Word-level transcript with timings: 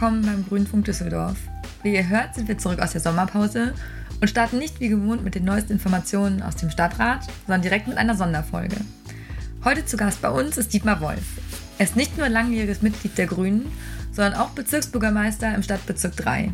willkommen 0.00 0.24
beim 0.24 0.46
Grünfunk 0.46 0.84
Düsseldorf. 0.84 1.36
Wie 1.82 1.92
ihr 1.92 2.08
hört, 2.08 2.36
sind 2.36 2.46
wir 2.46 2.56
zurück 2.56 2.78
aus 2.78 2.92
der 2.92 3.00
Sommerpause 3.00 3.74
und 4.20 4.28
starten 4.28 4.56
nicht 4.56 4.78
wie 4.78 4.90
gewohnt 4.90 5.24
mit 5.24 5.34
den 5.34 5.42
neuesten 5.44 5.72
Informationen 5.72 6.40
aus 6.40 6.54
dem 6.54 6.70
Stadtrat, 6.70 7.26
sondern 7.46 7.62
direkt 7.62 7.88
mit 7.88 7.98
einer 7.98 8.14
Sonderfolge. 8.14 8.76
Heute 9.64 9.84
zu 9.86 9.96
Gast 9.96 10.22
bei 10.22 10.30
uns 10.30 10.56
ist 10.56 10.72
Dietmar 10.72 11.00
Wolf. 11.00 11.40
Er 11.78 11.84
ist 11.86 11.96
nicht 11.96 12.16
nur 12.16 12.28
langjähriges 12.28 12.80
Mitglied 12.80 13.18
der 13.18 13.26
Grünen, 13.26 13.72
sondern 14.12 14.34
auch 14.34 14.50
Bezirksbürgermeister 14.50 15.52
im 15.52 15.64
Stadtbezirk 15.64 16.14
3. 16.14 16.52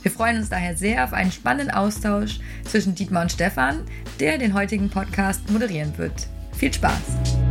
Wir 0.00 0.10
freuen 0.10 0.38
uns 0.38 0.48
daher 0.48 0.74
sehr 0.74 1.04
auf 1.04 1.12
einen 1.12 1.32
spannenden 1.32 1.70
Austausch 1.70 2.40
zwischen 2.64 2.94
Dietmar 2.94 3.24
und 3.24 3.32
Stefan, 3.32 3.80
der 4.20 4.38
den 4.38 4.54
heutigen 4.54 4.88
Podcast 4.88 5.50
moderieren 5.50 5.98
wird. 5.98 6.28
Viel 6.56 6.72
Spaß! 6.72 7.43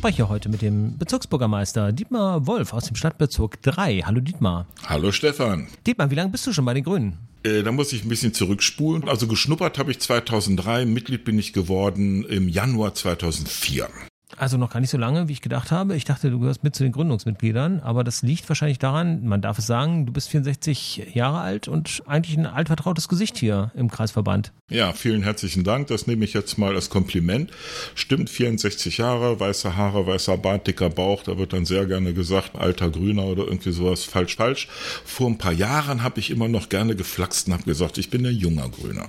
Spreche 0.00 0.30
heute 0.30 0.48
mit 0.48 0.62
dem 0.62 0.96
Bezirksbürgermeister 0.96 1.92
Dietmar 1.92 2.46
Wolf 2.46 2.72
aus 2.72 2.86
dem 2.86 2.96
Stadtbezirk 2.96 3.60
3. 3.60 4.00
Hallo 4.06 4.22
Dietmar. 4.22 4.64
Hallo 4.86 5.12
Stefan. 5.12 5.68
Dietmar, 5.86 6.10
wie 6.10 6.14
lange 6.14 6.30
bist 6.30 6.46
du 6.46 6.54
schon 6.54 6.64
bei 6.64 6.72
den 6.72 6.84
Grünen? 6.84 7.18
Äh, 7.42 7.62
da 7.62 7.70
muss 7.70 7.92
ich 7.92 8.02
ein 8.02 8.08
bisschen 8.08 8.32
zurückspulen. 8.32 9.06
Also 9.06 9.26
geschnuppert 9.26 9.78
habe 9.78 9.90
ich 9.90 9.98
2003, 9.98 10.86
Mitglied 10.86 11.26
bin 11.26 11.38
ich 11.38 11.52
geworden 11.52 12.24
im 12.24 12.48
Januar 12.48 12.94
2004. 12.94 13.90
Also 14.36 14.56
noch 14.56 14.70
gar 14.70 14.80
nicht 14.80 14.90
so 14.90 14.98
lange, 14.98 15.28
wie 15.28 15.32
ich 15.32 15.42
gedacht 15.42 15.70
habe. 15.70 15.96
Ich 15.96 16.04
dachte, 16.04 16.30
du 16.30 16.38
gehörst 16.38 16.64
mit 16.64 16.74
zu 16.74 16.82
den 16.82 16.92
Gründungsmitgliedern, 16.92 17.80
aber 17.80 18.04
das 18.04 18.22
liegt 18.22 18.48
wahrscheinlich 18.48 18.78
daran, 18.78 19.26
man 19.26 19.42
darf 19.42 19.58
es 19.58 19.66
sagen, 19.66 20.06
du 20.06 20.12
bist 20.12 20.28
64 20.28 21.14
Jahre 21.14 21.40
alt 21.40 21.68
und 21.68 22.02
eigentlich 22.06 22.36
ein 22.38 22.46
altvertrautes 22.46 23.08
Gesicht 23.08 23.36
hier 23.36 23.70
im 23.74 23.90
Kreisverband. 23.90 24.52
Ja, 24.70 24.92
vielen 24.92 25.22
herzlichen 25.22 25.64
Dank. 25.64 25.88
Das 25.88 26.06
nehme 26.06 26.24
ich 26.24 26.32
jetzt 26.32 26.56
mal 26.58 26.74
als 26.74 26.90
Kompliment. 26.90 27.50
Stimmt, 27.94 28.30
64 28.30 28.98
Jahre, 28.98 29.40
weiße 29.40 29.76
Haare, 29.76 30.06
weißer 30.06 30.38
Bart, 30.38 30.66
dicker 30.66 30.90
Bauch. 30.90 31.22
Da 31.24 31.36
wird 31.36 31.52
dann 31.52 31.64
sehr 31.64 31.86
gerne 31.86 32.14
gesagt, 32.14 32.54
alter 32.54 32.90
Grüner 32.90 33.24
oder 33.24 33.44
irgendwie 33.44 33.72
sowas. 33.72 34.04
Falsch, 34.04 34.36
falsch. 34.36 34.68
Vor 35.04 35.28
ein 35.28 35.38
paar 35.38 35.52
Jahren 35.52 36.02
habe 36.02 36.20
ich 36.20 36.30
immer 36.30 36.48
noch 36.48 36.68
gerne 36.68 36.94
geflaxt 36.94 37.48
und 37.48 37.54
habe 37.54 37.64
gesagt, 37.64 37.98
ich 37.98 38.10
bin 38.10 38.24
ein 38.24 38.36
junger 38.36 38.68
Grüner. 38.68 39.08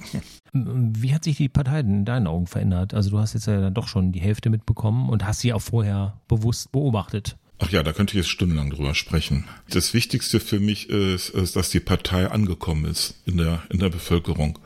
Wie 0.54 1.16
hat 1.16 1.24
sich 1.24 1.38
die 1.38 1.50
Partei 1.50 1.80
in 1.80 2.04
deinen 2.04 2.28
Augen 2.28 2.46
verändert? 2.46 2.94
Also 2.94 3.10
du 3.12 3.20
hast 3.20 3.34
jetzt 3.34 3.48
ja 3.48 3.70
doch 3.70 3.88
schon 3.88 4.12
die 4.12 4.20
Hälfte 4.20 4.50
mitbekommen 4.50 5.10
und 5.10 5.26
hast 5.26 5.40
sie 5.40 5.54
auch 5.54 5.62
vorher 5.62 6.20
bewusst 6.28 6.72
beobachtet. 6.72 7.38
Ach 7.64 7.70
ja, 7.70 7.84
da 7.84 7.94
könnte 7.94 8.14
ich 8.14 8.18
jetzt 8.18 8.32
stundenlang 8.32 8.72
drüber 8.72 8.96
sprechen. 8.96 9.44
Das 9.70 9.94
Wichtigste 9.94 10.40
für 10.40 10.60
mich 10.60 10.90
ist, 10.90 11.30
ist, 11.30 11.56
dass 11.56 11.70
die 11.70 11.80
Partei 11.80 12.28
angekommen 12.28 12.86
ist 12.86 13.14
in 13.28 13.38
der, 13.38 13.62
in 13.70 13.78
der 13.78 13.90
Bevölkerung 13.90 14.58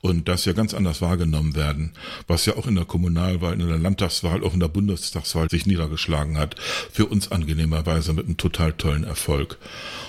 und 0.00 0.26
dass 0.26 0.46
ja 0.46 0.52
ganz 0.52 0.74
anders 0.74 1.00
wahrgenommen 1.00 1.54
werden, 1.54 1.92
was 2.26 2.46
ja 2.46 2.56
auch 2.56 2.66
in 2.66 2.74
der 2.74 2.86
Kommunalwahl, 2.86 3.52
in 3.52 3.68
der 3.68 3.78
Landtagswahl, 3.78 4.42
auch 4.42 4.52
in 4.52 4.58
der 4.58 4.66
Bundestagswahl 4.66 5.48
sich 5.48 5.66
niedergeschlagen 5.66 6.38
hat. 6.38 6.56
Für 6.90 7.06
uns 7.06 7.30
angenehmerweise 7.30 8.14
mit 8.14 8.26
einem 8.26 8.36
total 8.36 8.72
tollen 8.72 9.04
Erfolg. 9.04 9.56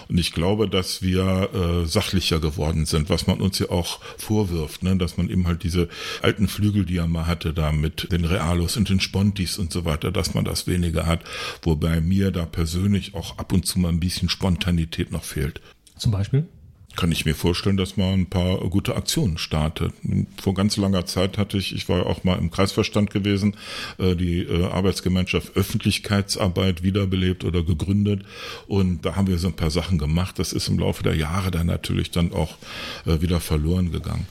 Und 0.10 0.18
ich 0.18 0.34
glaube, 0.34 0.68
dass 0.68 1.02
wir 1.02 1.50
äh, 1.54 1.86
sachlicher 1.86 2.40
geworden 2.40 2.86
sind, 2.86 3.10
was 3.10 3.28
man 3.28 3.40
uns 3.40 3.60
ja 3.60 3.70
auch 3.70 4.00
vorwirft, 4.18 4.84
ne? 4.84 4.98
dass 4.98 5.16
man 5.16 5.30
eben 5.30 5.48
halt 5.48 5.64
diese 5.64 5.88
alten 6.22 6.48
Flügel, 6.50 6.86
die 6.86 6.98
er 6.98 7.08
mal 7.08 7.28
hatte, 7.28 7.54
da 7.54 7.72
mit 7.72 8.12
den 8.12 8.26
Realos 8.26 8.76
und 8.76 8.90
den 8.90 9.00
Spontis 9.00 9.58
und 9.58 9.72
so 9.72 9.86
weiter, 9.86 10.12
dass 10.12 10.34
man 10.34 10.44
das 10.44 10.68
weniger 10.68 11.06
hat, 11.06 11.24
wobei 11.62 12.02
mir 12.02 12.31
da 12.32 12.46
persönlich 12.46 13.16
auch 13.16 13.38
ab 13.38 13.54
und 13.54 13.66
zu 13.66 13.80
mal 13.80 13.90
ein 13.90 14.00
bisschen 14.00 14.30
Spontanität 14.30 15.12
noch 15.12 15.24
fehlt. 15.24 15.62
Zum 15.98 16.12
Beispiel? 16.12 16.48
kann 16.96 17.12
ich 17.12 17.26
mir 17.26 17.36
vorstellen, 17.36 17.78
dass 17.78 17.98
man 17.98 18.22
ein 18.22 18.26
paar 18.26 18.58
gute 18.70 18.96
Aktionen 18.96 19.38
startet. 19.38 19.94
Vor 20.42 20.54
ganz 20.54 20.78
langer 20.78 21.06
Zeit 21.06 21.38
hatte 21.38 21.58
ich, 21.58 21.74
ich 21.74 21.88
war 21.88 22.00
ja 22.00 22.06
auch 22.06 22.24
mal 22.24 22.38
im 22.38 22.52
Kreisverstand 22.52 23.12
gewesen, 23.12 23.56
äh, 23.98 24.16
die 24.16 24.42
äh, 24.42 24.66
Arbeitsgemeinschaft 24.66 25.56
Öffentlichkeitsarbeit 25.56 26.84
wiederbelebt 26.84 27.44
oder 27.44 27.64
gegründet. 27.64 28.24
Und 28.68 29.06
da 29.06 29.16
haben 29.16 29.28
wir 29.28 29.38
so 29.38 29.48
ein 29.48 29.56
paar 29.56 29.72
Sachen 29.72 29.98
gemacht. 29.98 30.38
Das 30.40 30.54
ist 30.54 30.68
im 30.68 30.80
Laufe 30.80 31.04
der 31.04 31.16
Jahre 31.16 31.52
dann 31.52 31.68
natürlich 31.68 32.12
dann 32.12 32.34
auch 32.34 32.58
äh, 33.06 33.22
wieder 33.22 33.40
verloren 33.40 33.92
gegangen. 33.92 34.28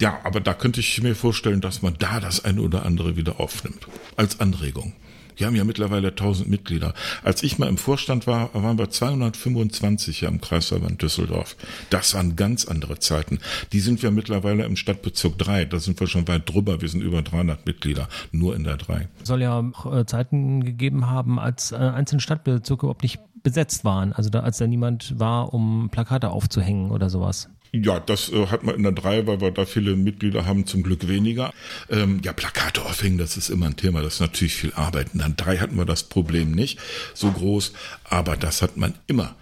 Ja, 0.00 0.18
aber 0.24 0.40
da 0.40 0.54
könnte 0.54 0.80
ich 0.80 1.02
mir 1.02 1.14
vorstellen, 1.14 1.60
dass 1.60 1.82
man 1.82 1.94
da 1.98 2.18
das 2.18 2.44
eine 2.44 2.62
oder 2.62 2.84
andere 2.84 3.16
wieder 3.16 3.38
aufnimmt. 3.38 3.86
Als 4.16 4.40
Anregung. 4.40 4.94
Die 5.38 5.46
haben 5.46 5.56
ja 5.56 5.64
mittlerweile 5.64 6.08
1000 6.08 6.48
Mitglieder. 6.48 6.94
Als 7.22 7.42
ich 7.42 7.58
mal 7.58 7.68
im 7.68 7.78
Vorstand 7.78 8.26
war, 8.26 8.50
waren 8.54 8.78
wir 8.78 8.90
225 8.90 10.18
hier 10.18 10.28
im 10.28 10.40
Kreisverband 10.40 11.02
Düsseldorf. 11.02 11.56
Das 11.90 12.14
waren 12.14 12.36
ganz 12.36 12.66
andere 12.66 12.98
Zeiten. 12.98 13.38
Die 13.72 13.80
sind 13.80 14.02
wir 14.02 14.10
mittlerweile 14.10 14.64
im 14.64 14.76
Stadtbezirk 14.76 15.38
3. 15.38 15.66
Da 15.66 15.78
sind 15.78 15.98
wir 16.00 16.06
schon 16.06 16.28
weit 16.28 16.48
drüber. 16.48 16.80
Wir 16.80 16.88
sind 16.88 17.02
über 17.02 17.22
300 17.22 17.66
Mitglieder. 17.66 18.08
Nur 18.32 18.54
in 18.54 18.64
der 18.64 18.76
3. 18.76 19.08
Soll 19.22 19.42
ja 19.42 19.58
auch 19.58 19.92
äh, 19.92 20.06
Zeiten 20.06 20.64
gegeben 20.64 21.10
haben, 21.10 21.38
als 21.38 21.72
äh, 21.72 21.76
einzelne 21.76 22.20
Stadtbezirke 22.20 22.86
überhaupt 22.86 23.02
nicht 23.02 23.20
besetzt 23.42 23.84
waren. 23.84 24.12
Also 24.12 24.30
da, 24.30 24.40
als 24.40 24.58
da 24.58 24.66
niemand 24.66 25.18
war, 25.20 25.54
um 25.54 25.90
Plakate 25.90 26.30
aufzuhängen 26.30 26.90
oder 26.90 27.10
sowas. 27.10 27.50
Ja, 27.82 27.98
das 27.98 28.30
äh, 28.30 28.46
hat 28.46 28.62
man 28.62 28.76
in 28.76 28.84
der 28.84 28.92
3, 28.92 29.26
weil 29.26 29.40
wir 29.40 29.50
da 29.50 29.66
viele 29.66 29.96
Mitglieder 29.96 30.46
haben, 30.46 30.64
zum 30.64 30.84
Glück 30.84 31.08
weniger. 31.08 31.52
Ähm, 31.90 32.20
ja, 32.22 32.32
Plakate 32.32 32.82
aufhängen, 32.82 33.18
das 33.18 33.36
ist 33.36 33.48
immer 33.48 33.66
ein 33.66 33.76
Thema. 33.76 34.00
Das 34.00 34.14
ist 34.14 34.20
natürlich 34.20 34.54
viel 34.54 34.72
Arbeit. 34.74 35.08
In 35.12 35.18
der 35.18 35.30
3 35.30 35.58
hatten 35.58 35.76
wir 35.76 35.84
das 35.84 36.04
Problem 36.04 36.52
nicht 36.52 36.78
so 37.14 37.32
groß, 37.32 37.72
aber 38.04 38.36
das 38.36 38.62
hat 38.62 38.76
man 38.76 38.94
immer 39.08 39.34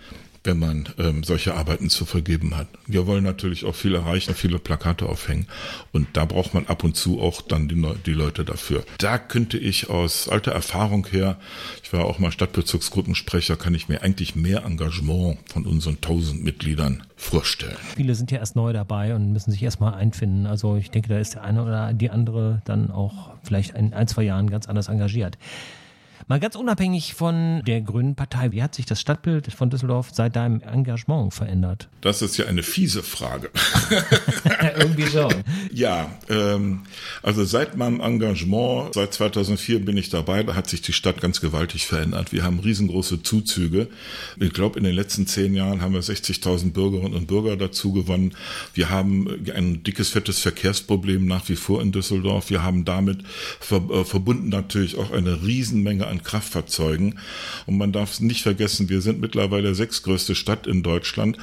wenn 0.44 0.58
man 0.58 0.88
ähm, 0.98 1.22
solche 1.22 1.54
Arbeiten 1.54 1.88
zu 1.88 2.04
vergeben 2.04 2.56
hat. 2.56 2.66
Wir 2.86 3.06
wollen 3.06 3.24
natürlich 3.24 3.64
auch 3.64 3.74
viel 3.74 3.94
erreichen, 3.94 4.34
viele 4.34 4.58
Plakate 4.58 5.06
aufhängen. 5.06 5.46
Und 5.92 6.08
da 6.14 6.24
braucht 6.24 6.54
man 6.54 6.66
ab 6.66 6.84
und 6.84 6.96
zu 6.96 7.20
auch 7.20 7.42
dann 7.42 7.68
die, 7.68 7.80
die 8.06 8.12
Leute 8.12 8.44
dafür. 8.44 8.84
Da 8.98 9.18
könnte 9.18 9.58
ich 9.58 9.88
aus 9.88 10.28
alter 10.28 10.52
Erfahrung 10.52 11.06
her, 11.06 11.36
ich 11.82 11.92
war 11.92 12.04
auch 12.04 12.18
mal 12.18 12.32
Stadtbezirksgruppensprecher, 12.32 13.56
kann 13.56 13.74
ich 13.74 13.88
mir 13.88 14.02
eigentlich 14.02 14.34
mehr 14.34 14.64
Engagement 14.64 15.38
von 15.50 15.66
unseren 15.66 16.00
tausend 16.00 16.42
Mitgliedern 16.42 17.04
vorstellen. 17.16 17.76
Viele 17.94 18.14
sind 18.14 18.30
ja 18.30 18.38
erst 18.38 18.56
neu 18.56 18.72
dabei 18.72 19.14
und 19.14 19.32
müssen 19.32 19.52
sich 19.52 19.62
erstmal 19.62 19.94
einfinden. 19.94 20.46
Also 20.46 20.76
ich 20.76 20.90
denke, 20.90 21.08
da 21.08 21.18
ist 21.18 21.34
der 21.34 21.44
eine 21.44 21.62
oder 21.62 21.92
die 21.92 22.10
andere 22.10 22.62
dann 22.64 22.90
auch 22.90 23.30
vielleicht 23.44 23.76
in 23.76 23.94
ein, 23.94 24.08
zwei 24.08 24.24
Jahren 24.24 24.50
ganz 24.50 24.68
anders 24.68 24.88
engagiert. 24.88 25.38
Mal 26.28 26.40
ganz 26.40 26.56
unabhängig 26.56 27.14
von 27.14 27.62
der 27.66 27.80
Grünen 27.80 28.14
Partei, 28.14 28.52
wie 28.52 28.62
hat 28.62 28.74
sich 28.74 28.86
das 28.86 29.00
Stadtbild 29.00 29.52
von 29.52 29.70
Düsseldorf 29.70 30.10
seit 30.12 30.36
deinem 30.36 30.60
Engagement 30.60 31.34
verändert? 31.34 31.88
Das 32.00 32.22
ist 32.22 32.36
ja 32.36 32.46
eine 32.46 32.62
fiese 32.62 33.02
Frage. 33.02 33.50
Irgendwie 34.78 35.06
schon. 35.06 35.32
Ja, 35.72 36.10
ähm, 36.28 36.82
also 37.22 37.44
seit 37.44 37.76
meinem 37.76 38.00
Engagement, 38.00 38.94
seit 38.94 39.14
2004 39.14 39.84
bin 39.84 39.96
ich 39.96 40.10
dabei, 40.10 40.42
da 40.42 40.54
hat 40.54 40.68
sich 40.68 40.82
die 40.82 40.92
Stadt 40.92 41.20
ganz 41.20 41.40
gewaltig 41.40 41.86
verändert. 41.86 42.32
Wir 42.32 42.44
haben 42.44 42.60
riesengroße 42.60 43.22
Zuzüge. 43.22 43.88
Ich 44.38 44.52
glaube, 44.52 44.78
in 44.78 44.84
den 44.84 44.94
letzten 44.94 45.26
zehn 45.26 45.54
Jahren 45.54 45.82
haben 45.82 45.94
wir 45.94 46.02
60.000 46.02 46.72
Bürgerinnen 46.72 47.14
und 47.14 47.26
Bürger 47.26 47.56
dazu 47.56 47.92
gewonnen. 47.92 48.34
Wir 48.74 48.90
haben 48.90 49.28
ein 49.54 49.82
dickes, 49.82 50.10
fettes 50.10 50.40
Verkehrsproblem 50.40 51.26
nach 51.26 51.48
wie 51.48 51.56
vor 51.56 51.82
in 51.82 51.92
Düsseldorf. 51.92 52.50
Wir 52.50 52.62
haben 52.62 52.84
damit 52.84 53.20
äh, 53.70 54.04
verbunden 54.04 54.48
natürlich 54.48 54.98
auch 54.98 55.10
eine 55.10 55.42
Riesenmenge 55.42 56.06
an 56.12 56.22
Kraftfahrzeugen. 56.22 57.18
Und 57.66 57.78
man 57.78 57.90
darf 57.90 58.20
nicht 58.20 58.42
vergessen, 58.42 58.88
wir 58.88 59.00
sind 59.00 59.20
mittlerweile 59.20 59.74
sechstgrößte 59.74 60.34
Stadt 60.36 60.66
in 60.68 60.82
Deutschland 60.82 61.38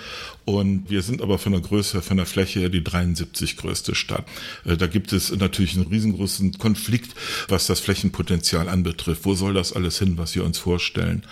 und 0.45 0.89
wir 0.89 1.01
sind 1.01 1.21
aber 1.21 1.37
von 1.37 1.51
der 1.51 1.61
Größe, 1.61 2.01
von 2.01 2.17
der 2.17 2.25
Fläche 2.25 2.61
her 2.61 2.69
die 2.69 2.83
73 2.83 3.57
größte 3.57 3.93
Stadt. 3.93 4.25
Äh, 4.65 4.77
da 4.77 4.87
gibt 4.87 5.13
es 5.13 5.35
natürlich 5.35 5.75
einen 5.75 5.87
riesengroßen 5.87 6.57
Konflikt, 6.57 7.15
was 7.49 7.67
das 7.67 7.79
Flächenpotenzial 7.79 8.69
anbetrifft. 8.69 9.25
Wo 9.25 9.35
soll 9.35 9.53
das 9.53 9.73
alles 9.73 9.99
hin, 9.99 10.17
was 10.17 10.35
wir 10.35 10.43
uns 10.43 10.57
vorstellen? 10.57 11.23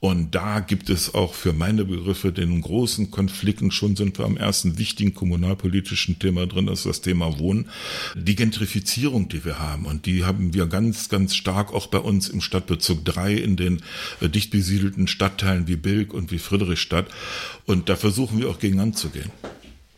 Und 0.00 0.34
da 0.34 0.60
gibt 0.60 0.90
es 0.90 1.14
auch 1.14 1.34
für 1.34 1.52
meine 1.52 1.84
Begriffe 1.84 2.32
den 2.32 2.60
großen 2.60 3.10
Konflikten. 3.10 3.70
Schon 3.70 3.96
sind 3.96 4.18
wir 4.18 4.24
am 4.24 4.36
ersten 4.36 4.78
wichtigen 4.78 5.14
kommunalpolitischen 5.14 6.18
Thema 6.18 6.46
drin, 6.46 6.66
das 6.66 6.80
ist 6.80 6.86
das 6.86 7.00
Thema 7.00 7.38
Wohnen. 7.38 7.68
Die 8.16 8.34
Gentrifizierung, 8.34 9.28
die 9.28 9.44
wir 9.44 9.58
haben. 9.58 9.86
Und 9.86 10.06
die 10.06 10.24
haben 10.24 10.54
wir 10.54 10.66
ganz, 10.66 11.08
ganz 11.08 11.34
stark 11.34 11.72
auch 11.72 11.86
bei 11.86 11.98
uns 11.98 12.28
im 12.28 12.40
Stadtbezirk 12.40 12.77
3 12.78 13.34
in 13.34 13.56
den 13.56 13.82
äh, 14.20 14.28
dicht 14.28 14.50
besiedelten 14.50 15.06
Stadtteilen 15.06 15.68
wie 15.68 15.76
Bilk 15.76 16.12
und 16.14 16.30
wie 16.30 16.38
Friedrichstadt. 16.38 17.06
Und 17.66 17.88
da 17.88 17.96
versuchen 17.96 18.38
wir 18.38 18.48
auch 18.48 18.58
gegen 18.58 18.80
anzugehen. 18.80 19.30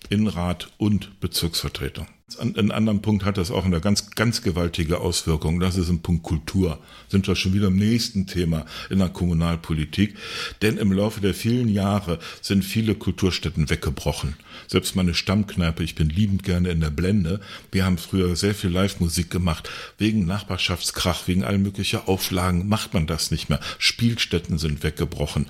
Innenrat 0.09 0.73
und 0.79 1.21
Bezirksvertretung. 1.21 2.07
An 2.39 2.57
einem 2.57 2.71
anderen 2.71 3.03
Punkt 3.03 3.25
hat 3.25 3.39
das 3.39 3.51
auch 3.51 3.65
eine 3.65 3.81
ganz, 3.81 4.11
ganz 4.11 4.43
gewaltige 4.43 5.01
Auswirkung. 5.01 5.59
Das 5.59 5.77
ist 5.77 5.89
ein 5.89 6.01
Punkt 6.01 6.23
Kultur. 6.23 6.79
Sind 7.09 7.27
wir 7.27 7.35
schon 7.35 7.55
wieder 7.55 7.69
im 7.69 7.77
nächsten 7.77 8.27
Thema 8.27 8.67
in 8.89 8.99
der 8.99 9.09
Kommunalpolitik. 9.09 10.17
Denn 10.63 10.77
im 10.77 10.93
Laufe 10.93 11.21
der 11.21 11.35
vielen 11.35 11.69
Jahre 11.69 12.19
sind 12.41 12.65
viele 12.65 12.95
Kulturstätten 12.95 13.69
weggebrochen. 13.69 14.37
Selbst 14.69 14.95
meine 14.97 15.15
Stammkneipe, 15.15 15.83
ich 15.83 15.95
bin 15.95 16.09
liebend 16.09 16.45
gerne 16.45 16.71
in 16.71 16.81
der 16.81 16.91
Blende. 16.91 17.41
Wir 17.73 17.85
haben 17.85 17.99
früher 17.99 18.37
sehr 18.37 18.55
viel 18.55 18.71
Live-Musik 18.71 19.31
gemacht. 19.31 19.69
Wegen 19.99 20.27
Nachbarschaftskrach, 20.27 21.27
wegen 21.27 21.45
all 21.45 21.59
möglicher 21.59 22.09
Auflagen 22.09 22.69
macht 22.69 22.95
man 22.95 23.07
das 23.07 23.31
nicht 23.31 23.49
mehr. 23.49 23.61
Spielstätten 23.79 24.59
sind 24.59 24.83
weggebrochen. 24.83 25.47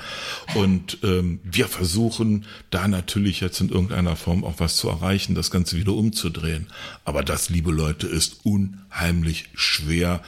Und 0.54 0.98
ähm, 1.02 1.40
wir 1.44 1.68
versuchen 1.68 2.46
da 2.70 2.88
natürlich 2.88 3.40
jetzt 3.40 3.60
in 3.60 3.68
irgendeiner 3.68 4.16
Form 4.16 4.44
auch 4.44 4.54
was 4.58 4.76
zu 4.76 4.88
erreichen, 4.88 5.34
das 5.34 5.50
Ganze 5.50 5.76
wieder 5.76 5.92
umzudrehen. 5.92 6.66
Aber 7.04 7.22
das, 7.22 7.50
liebe 7.50 7.70
Leute, 7.70 8.06
ist 8.06 8.44
unheimlich 8.44 9.48
schwer 9.54 10.20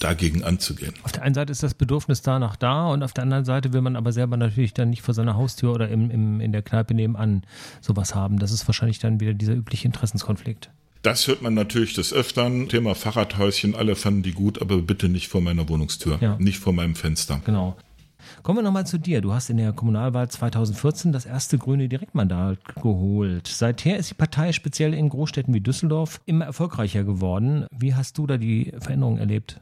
dagegen 0.00 0.44
anzugehen. 0.44 0.94
Auf 1.02 1.12
der 1.12 1.22
einen 1.22 1.34
Seite 1.34 1.52
ist 1.52 1.62
das 1.62 1.74
Bedürfnis 1.74 2.22
danach 2.22 2.56
da 2.56 2.88
und 2.88 3.02
auf 3.02 3.12
der 3.12 3.24
anderen 3.24 3.44
Seite 3.44 3.72
will 3.72 3.80
man 3.80 3.96
aber 3.96 4.12
selber 4.12 4.36
natürlich 4.36 4.74
dann 4.74 4.90
nicht 4.90 5.02
vor 5.02 5.14
seiner 5.14 5.34
Haustür 5.34 5.72
oder 5.72 5.88
im, 5.88 6.10
im, 6.10 6.40
in 6.40 6.52
der 6.52 6.62
Kneipe 6.62 6.94
nebenan 6.94 7.42
sowas 7.80 8.14
haben. 8.14 8.38
Das 8.38 8.52
ist 8.52 8.66
wahrscheinlich 8.68 8.98
dann 8.98 9.20
wieder 9.20 9.34
dieser 9.34 9.54
übliche 9.54 9.86
Interessenskonflikt. 9.86 10.70
Das 11.02 11.26
hört 11.28 11.42
man 11.42 11.54
natürlich 11.54 11.94
des 11.94 12.12
Öfteren. 12.12 12.68
Thema 12.68 12.94
Fahrradhäuschen, 12.94 13.74
alle 13.74 13.94
fanden 13.94 14.22
die 14.22 14.32
gut, 14.32 14.60
aber 14.60 14.78
bitte 14.78 15.08
nicht 15.08 15.28
vor 15.28 15.40
meiner 15.40 15.68
Wohnungstür, 15.68 16.18
ja. 16.20 16.36
nicht 16.38 16.58
vor 16.58 16.72
meinem 16.72 16.96
Fenster. 16.96 17.40
Genau. 17.44 17.76
Kommen 18.42 18.58
wir 18.58 18.62
nochmal 18.62 18.86
zu 18.86 18.98
dir. 18.98 19.20
Du 19.20 19.32
hast 19.32 19.50
in 19.50 19.56
der 19.56 19.72
Kommunalwahl 19.72 20.28
2014 20.28 21.12
das 21.12 21.26
erste 21.26 21.58
grüne 21.58 21.88
Direktmandat 21.88 22.58
geholt. 22.76 23.46
Seither 23.46 23.98
ist 23.98 24.10
die 24.10 24.14
Partei 24.14 24.52
speziell 24.52 24.94
in 24.94 25.08
Großstädten 25.08 25.54
wie 25.54 25.60
Düsseldorf 25.60 26.20
immer 26.26 26.46
erfolgreicher 26.46 27.04
geworden. 27.04 27.66
Wie 27.70 27.94
hast 27.94 28.18
du 28.18 28.26
da 28.26 28.36
die 28.36 28.72
Veränderung 28.78 29.18
erlebt? 29.18 29.60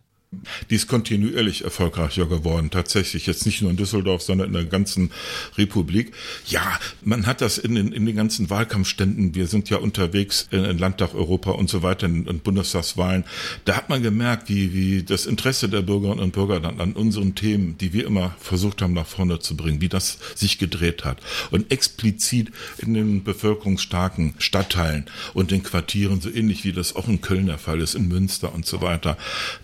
Die 0.70 0.74
ist 0.74 0.88
kontinuierlich 0.88 1.64
erfolgreicher 1.64 2.26
geworden, 2.26 2.70
tatsächlich. 2.70 3.26
Jetzt 3.26 3.46
nicht 3.46 3.62
nur 3.62 3.70
in 3.70 3.76
Düsseldorf, 3.76 4.22
sondern 4.22 4.48
in 4.48 4.54
der 4.54 4.64
ganzen 4.64 5.10
Republik. 5.56 6.12
Ja, 6.46 6.78
man 7.02 7.26
hat 7.26 7.40
das 7.40 7.58
in 7.58 7.74
den, 7.74 7.92
in 7.92 8.06
den 8.06 8.16
ganzen 8.16 8.50
Wahlkampfständen, 8.50 9.34
wir 9.34 9.46
sind 9.46 9.70
ja 9.70 9.78
unterwegs 9.78 10.48
in, 10.50 10.64
in 10.64 10.78
Landtag 10.78 11.14
Europa 11.14 11.50
und 11.52 11.70
so 11.70 11.82
weiter, 11.82 12.06
in, 12.06 12.24
Bundestagswahlen. 12.40 13.24
Da 13.64 13.76
hat 13.76 13.88
man 13.88 14.02
gemerkt, 14.02 14.48
wie, 14.48 14.72
wie 14.72 15.02
das 15.02 15.26
Interesse 15.26 15.68
der 15.68 15.82
Bürgerinnen 15.82 16.20
und 16.20 16.32
Bürger 16.32 16.60
dann 16.60 16.80
an 16.80 16.92
unseren 16.92 17.34
Themen, 17.34 17.76
die 17.78 17.92
wir 17.92 18.06
immer 18.06 18.36
versucht 18.38 18.82
haben, 18.82 18.92
nach 18.92 19.06
vorne 19.06 19.38
zu 19.38 19.56
bringen, 19.56 19.80
wie 19.80 19.88
das 19.88 20.18
sich 20.34 20.58
gedreht 20.58 21.04
hat. 21.04 21.18
Und 21.50 21.70
explizit 21.72 22.52
in 22.78 22.94
den 22.94 23.24
bevölkerungsstarken 23.24 24.34
Stadtteilen 24.38 25.06
und 25.34 25.50
den 25.50 25.62
Quartieren, 25.62 26.20
so 26.20 26.30
ähnlich 26.30 26.64
wie 26.64 26.72
das 26.72 26.94
auch 26.94 27.08
in 27.08 27.20
Köln 27.20 27.46
der 27.46 27.58
Fall 27.58 27.80
ist, 27.80 27.94
in 27.94 28.08
Münster 28.08 28.54
und 28.54 28.66
so 28.66 28.80
weiter, 28.80 29.16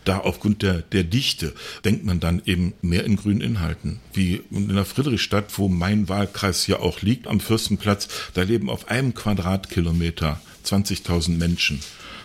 da 0.05 0.19
aufgrund 0.19 0.62
der, 0.63 0.83
der 0.83 1.05
Dichte 1.05 1.53
denkt 1.85 2.05
man 2.05 2.21
dann 2.21 2.43
eben 2.47 2.75
mehr 2.83 3.05
in 3.05 3.17
grünen 3.17 3.41
Inhalten. 3.41 4.01
Wie 4.13 4.43
in 4.51 4.69
der 4.69 4.85
Friedrichstadt, 4.85 5.59
wo 5.59 5.69
mein 5.69 6.09
Wahlkreis 6.09 6.67
ja 6.67 6.79
auch 6.79 7.03
liegt, 7.03 7.27
am 7.27 7.41
Fürstenplatz, 7.41 8.09
da 8.35 8.43
leben 8.43 8.71
auf 8.71 8.89
einem 8.89 9.15
Quadratkilometer 9.15 10.41
20.000 10.65 11.37
Menschen. 11.37 11.81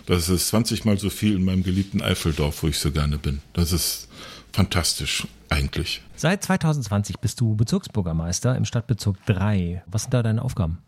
Das 0.05 0.29
ist 0.29 0.49
20 0.49 0.85
mal 0.85 0.97
so 0.97 1.09
viel 1.09 1.35
in 1.35 1.43
meinem 1.43 1.63
geliebten 1.63 2.01
Eifeldorf, 2.01 2.63
wo 2.63 2.67
ich 2.67 2.79
so 2.79 2.91
gerne 2.91 3.17
bin. 3.17 3.41
Das 3.53 3.73
ist 3.73 4.07
fantastisch 4.53 5.27
eigentlich. 5.49 6.01
Seit 6.15 6.43
2020 6.43 7.19
bist 7.19 7.41
du 7.41 7.55
Bezirksbürgermeister 7.55 8.55
im 8.55 8.65
Stadtbezirk 8.65 9.17
3. 9.25 9.83
Was 9.87 10.03
sind 10.03 10.13
da 10.13 10.23
deine 10.23 10.41
Aufgaben? 10.41 10.79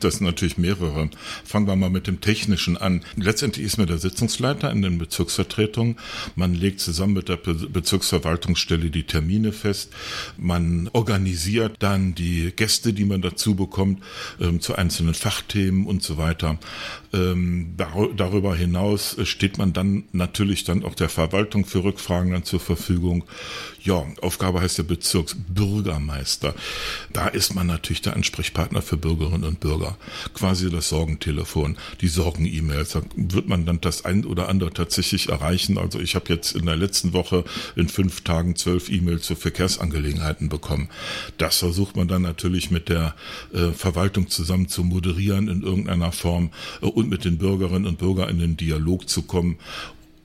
Das 0.00 0.16
sind 0.16 0.26
natürlich 0.26 0.58
mehrere. 0.58 1.08
Fangen 1.44 1.66
wir 1.66 1.76
mal 1.76 1.90
mit 1.90 2.06
dem 2.06 2.20
Technischen 2.20 2.76
an. 2.76 3.02
Letztendlich 3.16 3.64
ist 3.64 3.78
mir 3.78 3.86
der 3.86 3.98
Sitzungsleiter 3.98 4.70
in 4.70 4.82
den 4.82 4.98
Bezirksvertretungen. 4.98 5.96
Man 6.36 6.54
legt 6.54 6.80
zusammen 6.80 7.14
mit 7.14 7.28
der 7.28 7.36
Bezirksverwaltungsstelle 7.36 8.90
die 8.90 9.04
Termine 9.04 9.52
fest. 9.52 9.92
Man 10.36 10.88
organisiert 10.92 11.76
dann 11.80 12.14
die 12.14 12.52
Gäste, 12.54 12.92
die 12.92 13.04
man 13.04 13.22
dazu 13.22 13.54
bekommt, 13.54 14.02
ähm, 14.40 14.60
zu 14.60 14.76
einzelnen 14.76 15.14
Fachthemen 15.14 15.86
und 15.86 16.02
so 16.02 16.18
weiter. 16.18 16.58
Ähm, 17.12 17.74
dar 17.76 17.88
darüber 18.16 18.54
hinaus 18.54 19.16
steht 19.24 19.58
man 19.58 19.72
dann 19.72 20.04
natürlich 20.12 20.64
dann 20.64 20.84
auch 20.84 20.94
der 20.94 21.08
Verwaltung 21.08 21.64
für 21.64 21.82
Rückfragen 21.82 22.32
dann 22.32 22.44
zur 22.44 22.60
Verfügung. 22.60 23.24
Ja, 23.82 24.04
Aufgabe 24.20 24.60
heißt 24.60 24.78
der 24.78 24.82
Bezirksbürgermeister. 24.82 26.54
Da 27.12 27.28
ist 27.28 27.54
man 27.54 27.66
natürlich 27.66 28.02
der 28.02 28.14
Ansprechpartner 28.14 28.82
für 28.82 28.96
Bürgerinnen 28.96 29.44
und 29.44 29.60
Bürger. 29.60 29.67
Quasi 30.34 30.70
das 30.70 30.88
Sorgentelefon, 30.88 31.76
die 32.00 32.08
Sorgen-E-Mails. 32.08 32.90
Da 32.90 33.02
wird 33.16 33.48
man 33.48 33.66
dann 33.66 33.80
das 33.80 34.04
ein 34.04 34.24
oder 34.24 34.48
andere 34.48 34.72
tatsächlich 34.72 35.28
erreichen. 35.28 35.78
Also 35.78 36.00
ich 36.00 36.14
habe 36.14 36.32
jetzt 36.32 36.54
in 36.54 36.66
der 36.66 36.76
letzten 36.76 37.12
Woche 37.12 37.44
in 37.76 37.88
fünf 37.88 38.22
Tagen 38.22 38.56
zwölf 38.56 38.88
E-Mails 38.88 39.26
zu 39.26 39.34
Verkehrsangelegenheiten 39.34 40.48
bekommen. 40.48 40.88
Das 41.36 41.58
versucht 41.58 41.96
man 41.96 42.08
dann 42.08 42.22
natürlich 42.22 42.70
mit 42.70 42.88
der 42.88 43.14
äh, 43.52 43.72
Verwaltung 43.72 44.28
zusammen 44.28 44.68
zu 44.68 44.84
moderieren 44.84 45.48
in 45.48 45.62
irgendeiner 45.62 46.12
Form 46.12 46.50
äh, 46.82 46.86
und 46.86 47.08
mit 47.08 47.24
den 47.24 47.38
Bürgerinnen 47.38 47.86
und 47.86 47.98
Bürgern 47.98 48.28
in 48.28 48.38
den 48.38 48.56
Dialog 48.56 49.08
zu 49.08 49.22
kommen 49.22 49.58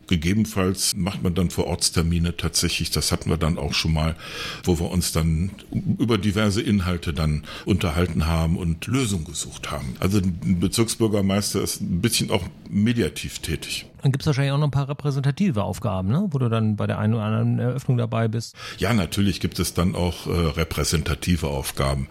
Gegebenenfalls 0.08 0.94
macht 0.96 1.24
man 1.24 1.34
dann 1.34 1.50
vor 1.50 1.68
Ortstermine 1.68 2.36
tatsächlich, 2.36 2.92
das 2.92 3.12
hatten 3.12 3.30
wir 3.30 3.38
dann 3.38 3.58
auch 3.58 3.74
schon 3.74 3.94
mal, 3.94 4.16
wo 4.64 4.80
wir 4.80 4.92
uns 4.92 5.12
dann 5.12 5.52
über 5.98 6.18
diverse 6.18 6.62
Inhalte 6.62 7.14
dann 7.14 7.44
unterhalten 7.66 8.26
haben 8.26 8.58
und 8.58 8.86
Lösungen 8.88 9.26
gesucht 9.26 9.72
haben. 9.72 9.96
Also 10.00 10.20
ein 10.20 10.60
Bezirksbürgermeister 10.60 11.62
ist 11.62 11.82
ein 11.82 12.02
bisschen 12.02 12.32
auch 12.32 12.44
mediativ 12.70 13.40
tätig. 13.40 13.86
Dann 14.04 14.12
gibt 14.12 14.24
es 14.24 14.28
wahrscheinlich 14.28 14.52
auch 14.52 14.58
noch 14.58 14.68
ein 14.68 14.72
paar 14.72 14.90
repräsentative 14.90 15.64
Aufgaben, 15.64 16.10
ne? 16.10 16.28
wo 16.30 16.38
du 16.38 16.50
dann 16.50 16.76
bei 16.76 16.88
der 16.88 17.00
einen 17.00 17.14
oder 17.14 17.24
anderen 17.24 17.58
Eröffnung 17.58 17.98
dabei 17.98 18.28
bist. 18.28 18.54
Ja, 18.78 18.94
natürlich 18.94 19.40
gibt 19.40 19.60
es 19.60 19.74
dann 19.74 19.96
auch 19.96 20.28
äh, 20.28 20.30
repräsentative 20.30 21.48
Aufgaben. 21.48 22.10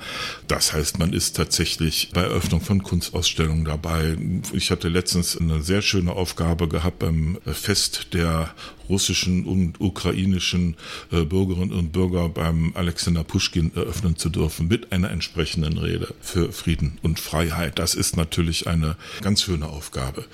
Das 0.48 0.72
heißt, 0.72 0.98
man 0.98 1.12
ist 1.12 1.36
tatsächlich 1.36 2.10
bei 2.14 2.22
Eröffnung 2.22 2.62
von 2.62 2.82
Kunstausstellungen 2.82 3.66
dabei. 3.66 4.16
Ich 4.54 4.70
hatte 4.70 4.88
letztens 4.88 5.36
eine 5.36 5.62
sehr 5.62 5.82
schöne 5.82 6.12
Aufgabe 6.12 6.66
gehabt 6.66 7.00
beim 7.00 7.38
Fest 7.44 8.14
der 8.14 8.54
russischen 8.88 9.44
und 9.44 9.78
ukrainischen 9.78 10.76
äh, 11.10 11.24
Bürgerinnen 11.24 11.72
und 11.72 11.92
Bürger 11.92 12.30
beim 12.30 12.72
Alexander 12.74 13.22
Puschkin 13.22 13.70
eröffnen 13.76 14.16
zu 14.16 14.30
dürfen 14.30 14.66
mit 14.66 14.92
einer 14.92 15.10
entsprechenden 15.10 15.76
Rede 15.76 16.14
für 16.22 16.52
Frieden 16.52 16.98
und 17.02 17.20
Freiheit. 17.20 17.78
Das 17.78 17.94
ist 17.94 18.16
natürlich 18.16 18.66
eine 18.66 18.96
ganz 19.20 19.42
schöne 19.42 19.66
Aufgabe. 19.66 20.24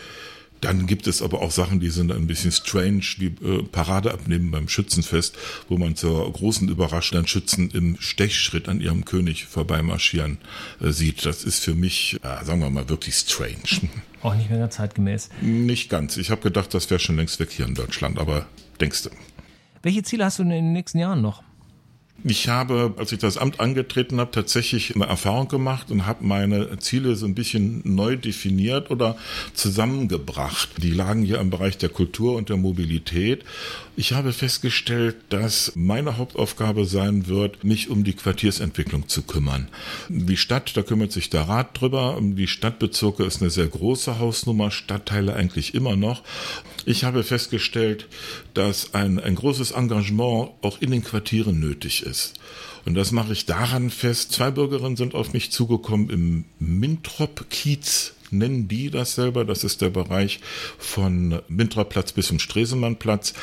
Dann 0.61 0.87
gibt 0.87 1.07
es 1.07 1.23
aber 1.23 1.41
auch 1.41 1.51
Sachen, 1.51 1.81
die 1.81 1.91
sind 1.91 2.11
ein 2.11 2.27
bisschen 2.27 2.53
strange, 2.53 3.03
wie 3.19 3.27
äh, 3.27 3.63
Parade 3.63 4.13
abnehmen 4.13 4.51
beim 4.51 4.69
Schützenfest, 4.69 5.37
wo 5.69 5.79
man 5.79 5.95
zur 5.95 6.33
großen 6.33 6.69
Überraschung 6.69 7.19
dann 7.19 7.27
Schützen 7.27 7.71
im 7.71 7.97
Stechschritt 8.01 8.69
an 8.69 8.81
ihrem 8.81 9.05
König 9.05 9.47
vorbeimarschieren 9.47 10.39
äh, 10.81 10.91
sieht. 10.91 11.25
Das 11.25 11.45
ist 11.45 11.63
für 11.65 11.75
mich, 11.75 12.19
äh, 12.23 12.45
sagen 12.45 12.61
wir 12.61 12.71
mal, 12.71 12.89
wirklich 12.89 13.15
strange. 13.15 13.89
Auch 14.23 14.35
nicht 14.35 14.51
mehr 14.51 14.69
zeitgemäß. 14.69 15.29
Nicht 15.41 15.91
ganz. 15.91 16.17
Ich 16.17 16.31
habe 16.31 16.43
gedacht, 16.43 16.75
das 16.75 16.91
wäre 16.91 16.99
schon 16.99 17.17
längst 17.17 17.39
weg 17.39 17.51
hier 17.53 17.67
in 17.67 17.75
Deutschland, 17.75 18.19
aber 18.19 18.47
denkst 18.81 19.05
du. 19.05 19.11
Welche 19.83 20.03
Ziele 20.03 20.25
hast 20.25 20.41
du 20.41 20.43
in 20.43 20.51
den 20.51 20.73
nächsten 20.73 20.99
Jahren 20.99 21.23
noch? 21.23 21.43
Ich 22.25 22.49
habe, 22.49 22.95
als 22.97 23.13
ich 23.13 23.21
das 23.21 23.37
Amt 23.37 23.61
angetreten 23.61 24.19
habe, 24.19 24.33
tatsächlich 24.33 24.97
eine 24.97 25.07
Erfahrung 25.07 25.47
gemacht 25.47 25.93
und 25.93 26.05
habe 26.05 26.25
meine 26.25 26.77
Ziele 26.81 27.15
so 27.15 27.27
ein 27.27 27.35
bisschen 27.35 27.81
neu 27.85 28.17
definiert 28.17 28.91
oder 28.91 29.17
zusammengebracht. 29.55 30.69
Die 30.83 30.91
lagen 30.91 31.23
hier 31.23 31.39
im 31.39 31.51
Bereich 31.51 31.79
der 31.79 31.91
Kultur 31.91 32.35
und 32.35 32.49
der 32.49 32.57
Mobilität. 32.57 33.45
Ich 33.95 34.13
habe 34.13 34.33
festgestellt, 34.33 35.17
dass 35.29 35.73
meine 35.77 36.19
Hauptaufgabe 36.19 36.87
sein 36.87 37.29
wird, 37.29 37.63
mich 37.63 37.89
um 37.89 38.03
die 38.03 38.15
Quartiersentwicklung 38.15 39.09
zu 39.09 39.23
kümmern. 39.23 39.69
Die 40.09 40.37
Stadt, 40.37 40.77
da 40.77 40.83
kümmert 40.83 41.13
sich 41.13 41.31
der 41.31 41.43
Rat 41.43 41.81
drüber. 41.81 42.19
Die 42.21 42.49
Stadtbezirke 42.49 43.25
ist 43.25 43.41
eine 43.41 43.51
sehr 43.51 43.69
große 43.69 44.19
Hausnummer, 44.19 44.73
Stadtteile 44.73 45.35
eigentlich 45.35 45.75
immer 45.75 45.95
noch. 45.95 46.23
Ich 46.85 47.05
habe 47.05 47.23
festgestellt, 47.23 48.09
dass 48.55 48.95
ein, 48.95 49.21
ein 49.21 49.35
großes 49.35 49.73
Engagement 49.73 50.51
auch 50.63 50.81
in 50.81 50.91
den 50.91 51.05
Quartieren 51.05 51.61
nötig 51.61 52.03
ist. 52.03 52.08
Und 52.85 52.95
das 52.95 53.13
mache 53.13 53.33
ich 53.33 53.47
daran 53.47 53.91
fest. 53.91 54.33
Zwei 54.33 54.51
Bürgerinnen 54.51 54.97
sind 54.97 55.15
auf 55.15 55.33
mich 55.33 55.51
zugekommen 55.51 56.11
im 56.11 56.45
Mintrop-Kiez 56.59 58.15
nennen 58.31 58.69
die 58.69 58.91
das 58.91 59.15
selber. 59.15 59.45
Das 59.45 59.65
ist 59.65 59.81
der 59.81 59.91
Bereich 59.91 60.41
von 60.79 61.41
Mintrop-Platz 61.49 62.13
bis 62.13 62.27
zum 62.29 62.39
Stresemannplatz 62.39 63.35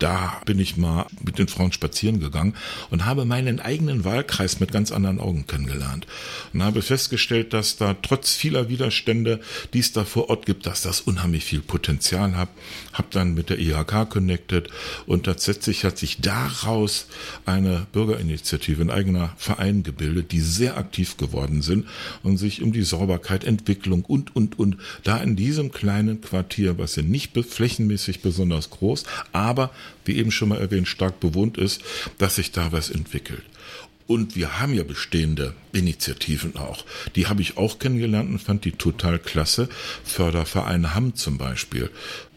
Da 0.00 0.40
bin 0.46 0.58
ich 0.58 0.78
mal 0.78 1.06
mit 1.22 1.38
den 1.38 1.46
Frauen 1.46 1.72
spazieren 1.72 2.20
gegangen 2.20 2.54
und 2.90 3.04
habe 3.04 3.26
meinen 3.26 3.60
eigenen 3.60 4.04
Wahlkreis 4.04 4.58
mit 4.58 4.72
ganz 4.72 4.92
anderen 4.92 5.20
Augen 5.20 5.46
kennengelernt 5.46 6.06
und 6.54 6.62
habe 6.62 6.80
festgestellt, 6.80 7.52
dass 7.52 7.76
da 7.76 7.94
trotz 7.94 8.34
vieler 8.34 8.70
Widerstände, 8.70 9.40
die 9.74 9.80
es 9.80 9.92
da 9.92 10.06
vor 10.06 10.30
Ort 10.30 10.46
gibt, 10.46 10.64
dass 10.64 10.80
das 10.80 11.02
unheimlich 11.02 11.44
viel 11.44 11.60
Potenzial 11.60 12.34
hat. 12.34 12.48
Hab 12.94 13.10
dann 13.10 13.34
mit 13.34 13.50
der 13.50 13.58
IHK 13.58 14.08
connected 14.08 14.70
und 15.06 15.24
tatsächlich 15.24 15.84
hat 15.84 15.98
sich 15.98 16.22
daraus 16.22 17.06
eine 17.44 17.86
Bürgerinitiative, 17.92 18.80
ein 18.80 18.90
eigener 18.90 19.34
Verein 19.36 19.82
gebildet, 19.82 20.32
die 20.32 20.40
sehr 20.40 20.78
aktiv 20.78 21.18
geworden 21.18 21.60
sind 21.60 21.86
und 22.22 22.38
sich 22.38 22.62
um 22.62 22.72
die 22.72 22.82
Sauberkeit, 22.82 23.44
Entwicklung 23.44 24.06
und, 24.06 24.34
und, 24.34 24.58
und 24.58 24.78
da 25.04 25.18
in 25.18 25.36
diesem 25.36 25.72
kleinen 25.72 26.22
Quartier, 26.22 26.78
was 26.78 26.96
ja 26.96 27.02
nicht 27.02 27.32
flächenmäßig 27.36 28.22
besonders 28.22 28.70
groß, 28.70 29.04
aber 29.32 29.70
wie 30.04 30.16
eben 30.16 30.30
schon 30.30 30.48
mal 30.48 30.58
erwähnt, 30.58 30.88
stark 30.88 31.20
bewohnt 31.20 31.58
ist, 31.58 31.82
dass 32.18 32.36
sich 32.36 32.52
da 32.52 32.72
was 32.72 32.90
entwickelt. 32.90 33.42
Und 34.06 34.34
wir 34.34 34.58
haben 34.58 34.74
ja 34.74 34.82
bestehende 34.82 35.54
Initiativen 35.72 36.56
auch. 36.56 36.84
Die 37.14 37.28
habe 37.28 37.42
ich 37.42 37.56
auch 37.56 37.78
kennengelernt 37.78 38.28
und 38.28 38.40
fand 38.40 38.64
die 38.64 38.72
total 38.72 39.20
klasse. 39.20 39.68
Förderverein 40.02 40.96
Hamm 40.96 41.14
zum 41.14 41.38
Beispiel. 41.38 41.90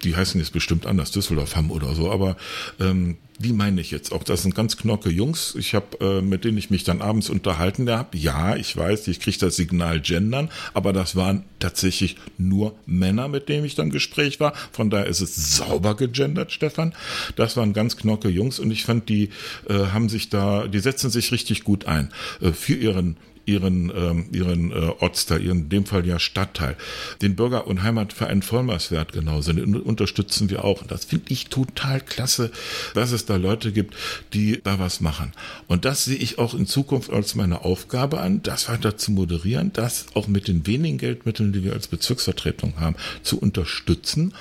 Die 0.03 0.15
heißen 0.15 0.39
jetzt 0.39 0.53
bestimmt 0.53 0.86
anders, 0.86 1.12
Düsseldorf 1.12 1.55
Hamm 1.55 1.72
oder 1.72 1.95
so, 1.95 2.12
aber 2.12 2.38
ähm, 2.79 3.17
die 3.39 3.53
meine 3.53 3.81
ich 3.81 3.91
jetzt 3.91 4.12
auch. 4.12 4.24
Das 4.24 4.43
sind 4.43 4.55
ganz 4.55 4.77
knocke 4.77 5.10
Jungs. 5.10 5.55
Ich 5.57 5.74
habe, 5.74 6.00
äh, 6.00 6.22
mit 6.22 6.45
denen 6.45 6.57
ich 6.57 6.69
mich 6.69 6.83
dann 6.83 7.01
abends 7.01 7.29
unterhalten 7.29 7.89
habe. 7.89 8.17
Ja, 8.17 8.55
ich 8.55 8.75
weiß, 8.75 9.07
ich 9.07 9.19
kriege 9.19 9.38
das 9.38 9.55
Signal 9.55 10.00
gendern, 10.00 10.50
aber 10.74 10.93
das 10.93 11.15
waren 11.15 11.43
tatsächlich 11.60 12.17
nur 12.38 12.75
Männer, 12.86 13.27
mit 13.27 13.50
denen 13.50 13.65
ich 13.65 13.75
dann 13.75 13.89
Gespräch 13.89 14.39
war. 14.39 14.53
Von 14.72 14.89
daher 14.89 15.07
ist 15.07 15.22
es 15.22 15.57
sauber 15.57 15.95
gegendert, 15.95 16.51
Stefan. 16.51 16.93
Das 17.36 17.57
waren 17.57 17.74
ganz 17.74 17.98
knocke 17.98 18.29
Jungs 18.29 18.60
und 18.60 18.72
ich 18.72 18.86
fand, 18.86 19.10
die 19.10 19.29
äh, 19.67 19.88
haben 19.91 20.10
sich 20.10 20.29
da, 20.29 20.67
die 20.67 20.79
setzen 20.79 21.10
sich 21.10 21.31
richtig 21.31 21.63
gut 21.63 21.86
ein 21.86 22.10
äh, 22.41 22.51
für 22.51 22.75
ihren 22.75 23.17
ihren, 23.45 23.91
ähm, 23.95 24.25
ihren 24.31 24.71
äh, 24.71 24.91
Ortsteil, 25.00 25.43
ihren, 25.43 25.59
in 25.59 25.69
dem 25.69 25.85
Fall 25.85 26.05
ja 26.05 26.19
Stadtteil. 26.19 26.75
Den 27.21 27.35
Bürger- 27.35 27.67
und 27.67 27.83
Heimatverein 27.83 28.41
Vollmaßwert 28.41 29.12
genauso, 29.12 29.53
den 29.53 29.75
unterstützen 29.75 30.50
wir 30.50 30.63
auch. 30.63 30.81
Und 30.81 30.91
das 30.91 31.05
finde 31.05 31.25
ich 31.29 31.47
total 31.47 32.01
klasse, 32.01 32.51
dass 32.93 33.12
es 33.12 33.25
da 33.25 33.35
Leute 33.35 33.71
gibt, 33.71 33.95
die 34.33 34.62
da 34.63 34.79
was 34.79 35.01
machen. 35.01 35.31
Und 35.67 35.85
das 35.85 36.05
sehe 36.05 36.17
ich 36.17 36.39
auch 36.39 36.53
in 36.53 36.65
Zukunft 36.65 37.12
als 37.12 37.35
meine 37.35 37.63
Aufgabe 37.65 38.19
an, 38.19 38.41
das 38.43 38.69
weiter 38.69 38.97
zu 38.97 39.12
moderieren, 39.12 39.71
das 39.73 40.05
auch 40.13 40.27
mit 40.27 40.47
den 40.47 40.65
wenigen 40.67 40.97
Geldmitteln, 40.97 41.53
die 41.53 41.63
wir 41.63 41.73
als 41.73 41.88
Bezirksvertretung 41.88 42.79
haben, 42.79 42.95
zu 43.23 43.39
unterstützen 43.39 44.33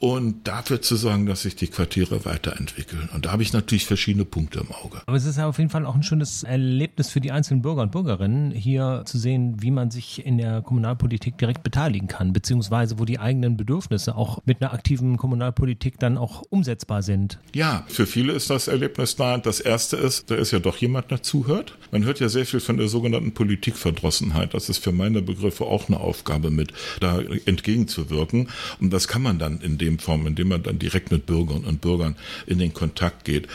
und 0.00 0.46
dafür 0.46 0.82
zu 0.82 0.96
sorgen, 0.96 1.26
dass 1.26 1.42
sich 1.42 1.56
die 1.56 1.68
Quartiere 1.68 2.24
weiterentwickeln. 2.24 3.08
Und 3.14 3.26
da 3.26 3.32
habe 3.32 3.42
ich 3.42 3.52
natürlich 3.52 3.86
verschiedene 3.86 4.24
Punkte 4.24 4.60
im 4.60 4.70
Auge. 4.72 5.00
Aber 5.06 5.16
es 5.16 5.24
ist 5.24 5.38
ja 5.38 5.46
auf 5.46 5.58
jeden 5.58 5.70
Fall 5.70 5.86
auch 5.86 5.94
ein 5.94 6.02
schönes 6.02 6.42
Erlebnis 6.42 7.10
für 7.10 7.20
die 7.20 7.32
einzelnen 7.32 7.62
Bürger 7.62 7.82
und 7.82 7.92
Bürgerinnen, 7.92 8.50
hier 8.50 9.02
zu 9.06 9.18
sehen, 9.18 9.62
wie 9.62 9.70
man 9.70 9.90
sich 9.90 10.24
in 10.24 10.38
der 10.38 10.60
Kommunalpolitik 10.62 11.38
direkt 11.38 11.62
beteiligen 11.62 12.08
kann, 12.08 12.32
beziehungsweise 12.32 12.98
wo 12.98 13.04
die 13.04 13.18
eigenen 13.18 13.56
Bedürfnisse 13.56 14.14
auch 14.14 14.40
mit 14.44 14.60
einer 14.60 14.72
aktiven 14.72 15.16
Kommunalpolitik 15.16 15.98
dann 15.98 16.18
auch 16.18 16.42
umsetzbar 16.50 17.02
sind. 17.02 17.38
Ja, 17.54 17.84
für 17.88 18.06
viele 18.06 18.32
ist 18.32 18.50
das 18.50 18.68
Erlebnis 18.68 19.16
da. 19.16 19.38
Das 19.38 19.60
erste 19.60 19.96
ist, 19.96 20.30
da 20.30 20.34
ist 20.34 20.50
ja 20.50 20.58
doch 20.58 20.76
jemand, 20.76 21.10
der 21.10 21.22
zuhört. 21.22 21.76
Man 21.90 22.04
hört 22.04 22.20
ja 22.20 22.28
sehr 22.28 22.44
viel 22.44 22.60
von 22.60 22.76
der 22.76 22.88
sogenannten 22.88 23.32
Politikverdrossenheit. 23.32 24.52
Das 24.52 24.68
ist 24.68 24.78
für 24.78 24.92
meine 24.92 25.22
Begriffe 25.22 25.64
auch 25.64 25.88
eine 25.88 26.00
Aufgabe 26.00 26.50
mit, 26.50 26.72
da 27.00 27.20
entgegenzuwirken. 27.46 28.48
Und 28.80 28.92
das 28.92 29.08
kann 29.08 29.22
man 29.22 29.38
dann 29.38 29.60
in 29.60 29.78
dem 29.78 29.85
dem 29.86 29.98
Form, 29.98 30.26
indem 30.26 30.48
man 30.48 30.62
dann 30.62 30.78
direkt 30.78 31.10
mit 31.10 31.26
Bürgerinnen 31.26 31.64
und 31.64 31.80
Bürgern 31.80 32.16
in 32.46 32.58
den 32.58 32.74
Kontakt 32.74 33.24
geht. 33.24 33.48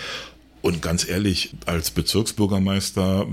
Und 0.62 0.84
ganz 0.84 1.08
ehrlich, 1.08 1.54
als 1.66 1.90
Bezirksbürgermeister 1.90 3.26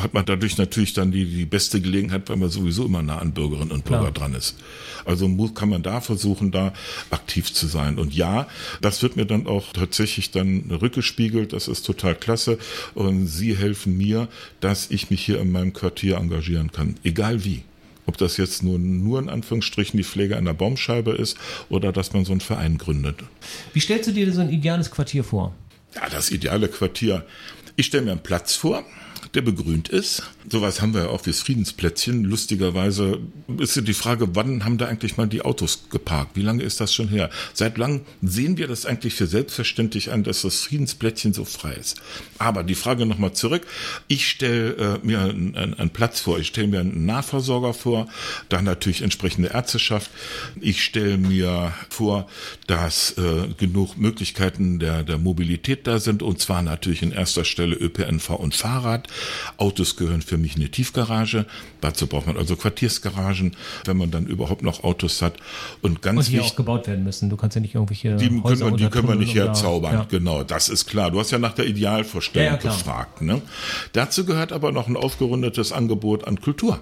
hat 0.00 0.14
man 0.14 0.24
dadurch 0.24 0.58
natürlich 0.58 0.92
dann 0.92 1.10
die, 1.10 1.24
die 1.24 1.44
beste 1.44 1.80
Gelegenheit, 1.80 2.28
weil 2.28 2.36
man 2.36 2.50
sowieso 2.50 2.86
immer 2.86 3.02
nah 3.02 3.18
an 3.18 3.32
Bürgerinnen 3.32 3.72
und 3.72 3.84
Bürger 3.84 4.12
dran 4.12 4.34
ist. 4.34 4.58
Also 5.04 5.28
kann 5.48 5.70
man 5.70 5.82
da 5.82 6.00
versuchen, 6.00 6.52
da 6.52 6.72
aktiv 7.10 7.52
zu 7.52 7.66
sein. 7.66 7.98
Und 7.98 8.14
ja, 8.14 8.46
das 8.80 9.02
wird 9.02 9.16
mir 9.16 9.26
dann 9.26 9.48
auch 9.48 9.72
tatsächlich 9.72 10.30
dann 10.30 10.70
rückgespiegelt. 10.70 11.52
Das 11.52 11.66
ist 11.66 11.84
total 11.84 12.14
klasse. 12.14 12.58
Und 12.94 13.26
Sie 13.26 13.56
helfen 13.56 13.96
mir, 13.96 14.28
dass 14.60 14.90
ich 14.90 15.10
mich 15.10 15.24
hier 15.24 15.40
in 15.40 15.50
meinem 15.50 15.72
Quartier 15.72 16.16
engagieren 16.16 16.70
kann. 16.70 16.96
Egal 17.02 17.44
wie. 17.44 17.62
Ob 18.08 18.16
das 18.16 18.38
jetzt 18.38 18.62
nur, 18.62 18.78
nur 18.78 19.18
in 19.18 19.28
Anführungsstrichen 19.28 19.98
die 19.98 20.02
Pflege 20.02 20.38
einer 20.38 20.54
Baumscheibe 20.54 21.12
ist 21.12 21.36
oder 21.68 21.92
dass 21.92 22.14
man 22.14 22.24
so 22.24 22.32
einen 22.32 22.40
Verein 22.40 22.78
gründet. 22.78 23.16
Wie 23.74 23.80
stellst 23.80 24.08
du 24.08 24.12
dir 24.12 24.32
so 24.32 24.40
ein 24.40 24.48
ideales 24.48 24.90
Quartier 24.90 25.22
vor? 25.22 25.54
Ja, 25.94 26.08
das 26.08 26.30
ideale 26.30 26.68
Quartier. 26.68 27.26
Ich 27.76 27.84
stelle 27.84 28.06
mir 28.06 28.12
einen 28.12 28.22
Platz 28.22 28.54
vor, 28.54 28.82
der 29.34 29.42
begrünt 29.42 29.88
ist. 29.88 30.22
Sowas 30.50 30.80
haben 30.80 30.94
wir 30.94 31.02
ja 31.02 31.08
auch 31.08 31.22
fürs 31.22 31.40
Friedensplätzchen. 31.40 32.24
Lustigerweise 32.24 33.18
ist 33.58 33.76
ja 33.76 33.82
die 33.82 33.94
Frage, 33.94 34.34
wann 34.34 34.64
haben 34.64 34.78
da 34.78 34.86
eigentlich 34.86 35.16
mal 35.16 35.26
die 35.26 35.42
Autos 35.42 35.88
geparkt? 35.90 36.36
Wie 36.36 36.42
lange 36.42 36.62
ist 36.62 36.80
das 36.80 36.94
schon 36.94 37.08
her? 37.08 37.30
Seit 37.52 37.76
langem 37.76 38.02
sehen 38.22 38.56
wir 38.56 38.68
das 38.68 38.86
eigentlich 38.86 39.14
für 39.14 39.26
selbstverständlich 39.26 40.10
an, 40.12 40.24
dass 40.24 40.42
das 40.42 40.62
Friedensplätzchen 40.62 41.32
so 41.32 41.44
frei 41.44 41.74
ist. 41.74 42.00
Aber 42.38 42.64
die 42.64 42.74
Frage 42.74 43.04
nochmal 43.04 43.32
zurück. 43.32 43.66
Ich 44.06 44.28
stelle 44.28 45.00
äh, 45.02 45.06
mir 45.06 45.20
einen, 45.20 45.54
einen, 45.54 45.90
Platz 45.90 46.20
vor. 46.20 46.38
Ich 46.38 46.48
stelle 46.48 46.68
mir 46.68 46.80
einen 46.80 47.06
Nahversorger 47.06 47.74
vor, 47.74 48.08
dann 48.48 48.64
natürlich 48.64 49.02
entsprechende 49.02 49.48
Ärzteschaft. 49.48 50.10
Ich 50.60 50.84
stelle 50.84 51.18
mir 51.18 51.72
vor, 51.88 52.28
dass 52.66 53.16
äh, 53.18 53.48
genug 53.56 53.96
Möglichkeiten 53.96 54.78
der, 54.78 55.02
der 55.02 55.18
Mobilität 55.18 55.86
da 55.86 55.98
sind 55.98 56.22
und 56.22 56.40
zwar 56.40 56.62
natürlich 56.62 57.02
in 57.02 57.12
erster 57.12 57.44
Stelle 57.44 57.76
ÖPNV 57.76 58.30
und 58.30 58.54
Fahrrad. 58.54 59.07
Autos 59.56 59.96
gehören 59.96 60.22
für 60.22 60.38
mich 60.38 60.56
in 60.56 60.62
eine 60.62 60.70
Tiefgarage. 60.70 61.46
Dazu 61.80 62.06
braucht 62.06 62.26
man 62.26 62.36
also 62.36 62.56
Quartiersgaragen, 62.56 63.56
wenn 63.84 63.96
man 63.96 64.10
dann 64.10 64.26
überhaupt 64.26 64.62
noch 64.62 64.84
Autos 64.84 65.22
hat. 65.22 65.34
Und 65.82 66.02
ganz 66.02 66.26
und 66.26 66.32
die 66.32 66.40
auch 66.40 66.56
gebaut 66.56 66.86
werden 66.86 67.04
müssen. 67.04 67.30
Du 67.30 67.36
kannst 67.36 67.54
ja 67.56 67.60
nicht 67.60 67.74
irgendwelche 67.74 68.16
Die 68.16 68.42
Häuser 68.42 68.66
können, 68.66 68.76
die 68.76 68.88
können 68.88 69.08
wir 69.08 69.14
nicht 69.14 69.34
herzaubern. 69.34 69.92
Ja. 69.92 70.06
Genau, 70.08 70.42
das 70.42 70.68
ist 70.68 70.86
klar. 70.86 71.10
Du 71.10 71.18
hast 71.18 71.30
ja 71.30 71.38
nach 71.38 71.54
der 71.54 71.66
Idealvorstellung 71.66 72.58
ja, 72.58 72.62
ja, 72.62 72.70
gefragt. 72.70 73.22
Ne? 73.22 73.40
Dazu 73.92 74.24
gehört 74.24 74.52
aber 74.52 74.72
noch 74.72 74.88
ein 74.88 74.96
aufgerundetes 74.96 75.72
Angebot 75.72 76.26
an 76.26 76.40
Kultur. 76.40 76.80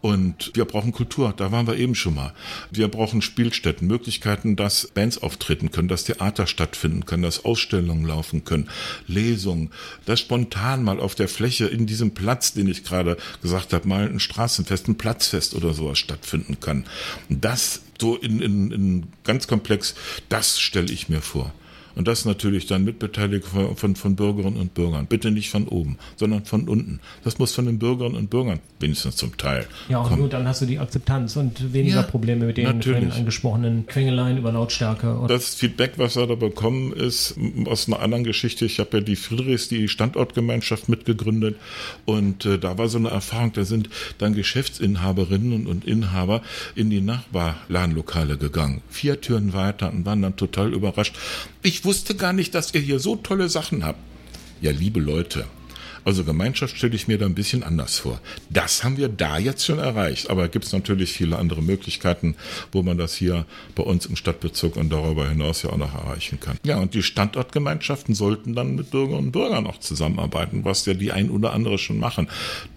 Und 0.00 0.52
wir 0.54 0.64
brauchen 0.64 0.92
Kultur, 0.92 1.34
da 1.36 1.52
waren 1.52 1.66
wir 1.66 1.76
eben 1.76 1.94
schon 1.94 2.14
mal. 2.14 2.32
Wir 2.70 2.88
brauchen 2.88 3.20
Spielstätten, 3.20 3.86
Möglichkeiten, 3.86 4.56
dass 4.56 4.86
Bands 4.88 5.18
auftreten 5.18 5.70
können, 5.70 5.88
dass 5.88 6.04
Theater 6.04 6.46
stattfinden 6.46 7.04
können, 7.04 7.22
dass 7.22 7.44
Ausstellungen 7.44 8.06
laufen 8.06 8.44
können, 8.44 8.70
Lesungen, 9.06 9.70
dass 10.06 10.20
spontan 10.20 10.82
mal 10.82 11.00
auf 11.00 11.14
der 11.14 11.28
Fläche 11.28 11.66
in 11.66 11.86
diesem 11.86 12.12
Platz, 12.12 12.54
den 12.54 12.68
ich 12.68 12.84
gerade 12.84 13.18
gesagt 13.42 13.74
habe, 13.74 13.86
mal 13.86 14.08
ein 14.08 14.20
Straßenfest, 14.20 14.88
ein 14.88 14.96
Platzfest 14.96 15.54
oder 15.54 15.74
sowas 15.74 15.98
stattfinden 15.98 16.60
kann. 16.60 16.86
Das 17.28 17.82
so 18.00 18.16
in, 18.16 18.40
in, 18.40 18.70
in 18.70 19.06
ganz 19.24 19.46
komplex, 19.46 19.94
das 20.28 20.58
stelle 20.58 20.90
ich 20.90 21.08
mir 21.08 21.20
vor. 21.20 21.52
Und 21.94 22.08
das 22.08 22.24
natürlich 22.24 22.66
dann 22.66 22.84
mit 22.84 22.98
Beteiligung 22.98 23.76
von, 23.76 23.96
von, 23.96 24.16
Bürgerinnen 24.16 24.60
und 24.60 24.74
Bürgern. 24.74 25.06
Bitte 25.06 25.30
nicht 25.30 25.50
von 25.50 25.68
oben, 25.68 25.98
sondern 26.16 26.44
von 26.44 26.68
unten. 26.68 27.00
Das 27.24 27.38
muss 27.38 27.54
von 27.54 27.66
den 27.66 27.78
Bürgerinnen 27.78 28.16
und 28.16 28.30
Bürgern 28.30 28.60
wenigstens 28.78 29.16
zum 29.16 29.36
Teil. 29.36 29.66
Ja, 29.88 29.98
und 29.98 30.08
kommen. 30.08 30.20
nur 30.20 30.28
dann 30.28 30.46
hast 30.46 30.62
du 30.62 30.66
die 30.66 30.78
Akzeptanz 30.78 31.36
und 31.36 31.72
weniger 31.72 31.96
ja, 31.96 32.02
Probleme 32.02 32.46
mit 32.46 32.56
den 32.56 32.82
vorhin 32.82 33.12
angesprochenen 33.12 33.86
Quengeleien 33.86 34.38
über 34.38 34.52
Lautstärke. 34.52 35.24
Das 35.28 35.54
Feedback, 35.54 35.92
was 35.96 36.16
wir 36.16 36.26
da 36.26 36.34
bekommen, 36.34 36.92
ist 36.92 37.34
aus 37.66 37.88
einer 37.88 38.00
anderen 38.00 38.24
Geschichte. 38.24 38.64
Ich 38.64 38.78
habe 38.78 38.98
ja 38.98 39.02
die 39.02 39.16
Friedrichs, 39.16 39.68
die 39.68 39.88
Standortgemeinschaft 39.88 40.88
mitgegründet. 40.88 41.56
Und 42.04 42.44
äh, 42.44 42.58
da 42.58 42.78
war 42.78 42.88
so 42.88 42.98
eine 42.98 43.10
Erfahrung, 43.10 43.52
da 43.52 43.64
sind 43.64 43.88
dann 44.18 44.34
Geschäftsinhaberinnen 44.34 45.66
und 45.66 45.84
Inhaber 45.84 46.42
in 46.74 46.90
die 46.90 47.00
Nachbarladenlokale 47.00 48.36
gegangen. 48.36 48.82
Vier 48.88 49.20
Türen 49.20 49.52
weiter 49.52 49.92
und 49.92 50.06
waren 50.06 50.22
dann 50.22 50.36
total 50.36 50.72
überrascht. 50.72 51.16
Ich 51.62 51.79
wusste 51.84 52.14
gar 52.14 52.32
nicht, 52.32 52.54
dass 52.54 52.74
ihr 52.74 52.80
hier 52.80 52.98
so 52.98 53.16
tolle 53.16 53.48
Sachen 53.48 53.84
habt. 53.84 54.00
Ja, 54.60 54.70
liebe 54.70 55.00
Leute, 55.00 55.46
also 56.04 56.24
Gemeinschaft 56.24 56.76
stelle 56.76 56.94
ich 56.94 57.08
mir 57.08 57.18
da 57.18 57.26
ein 57.26 57.34
bisschen 57.34 57.62
anders 57.62 57.98
vor. 57.98 58.20
Das 58.48 58.84
haben 58.84 58.96
wir 58.96 59.08
da 59.08 59.38
jetzt 59.38 59.64
schon 59.64 59.78
erreicht, 59.78 60.30
aber 60.30 60.48
gibt 60.48 60.64
es 60.64 60.72
natürlich 60.72 61.12
viele 61.12 61.38
andere 61.38 61.62
Möglichkeiten, 61.62 62.36
wo 62.72 62.82
man 62.82 62.96
das 62.96 63.14
hier 63.14 63.44
bei 63.74 63.82
uns 63.82 64.06
im 64.06 64.16
Stadtbezirk 64.16 64.76
und 64.76 64.90
darüber 64.90 65.28
hinaus 65.28 65.62
ja 65.62 65.70
auch 65.70 65.76
noch 65.76 65.94
erreichen 65.94 66.40
kann. 66.40 66.58
Ja, 66.64 66.78
und 66.78 66.94
die 66.94 67.02
Standortgemeinschaften 67.02 68.14
sollten 68.14 68.54
dann 68.54 68.76
mit 68.76 68.90
Bürgerinnen 68.90 69.26
und 69.26 69.32
Bürgern 69.32 69.66
auch 69.66 69.78
zusammenarbeiten, 69.78 70.64
was 70.64 70.86
ja 70.86 70.94
die 70.94 71.12
ein 71.12 71.30
oder 71.30 71.52
andere 71.52 71.78
schon 71.78 71.98
machen. 71.98 72.28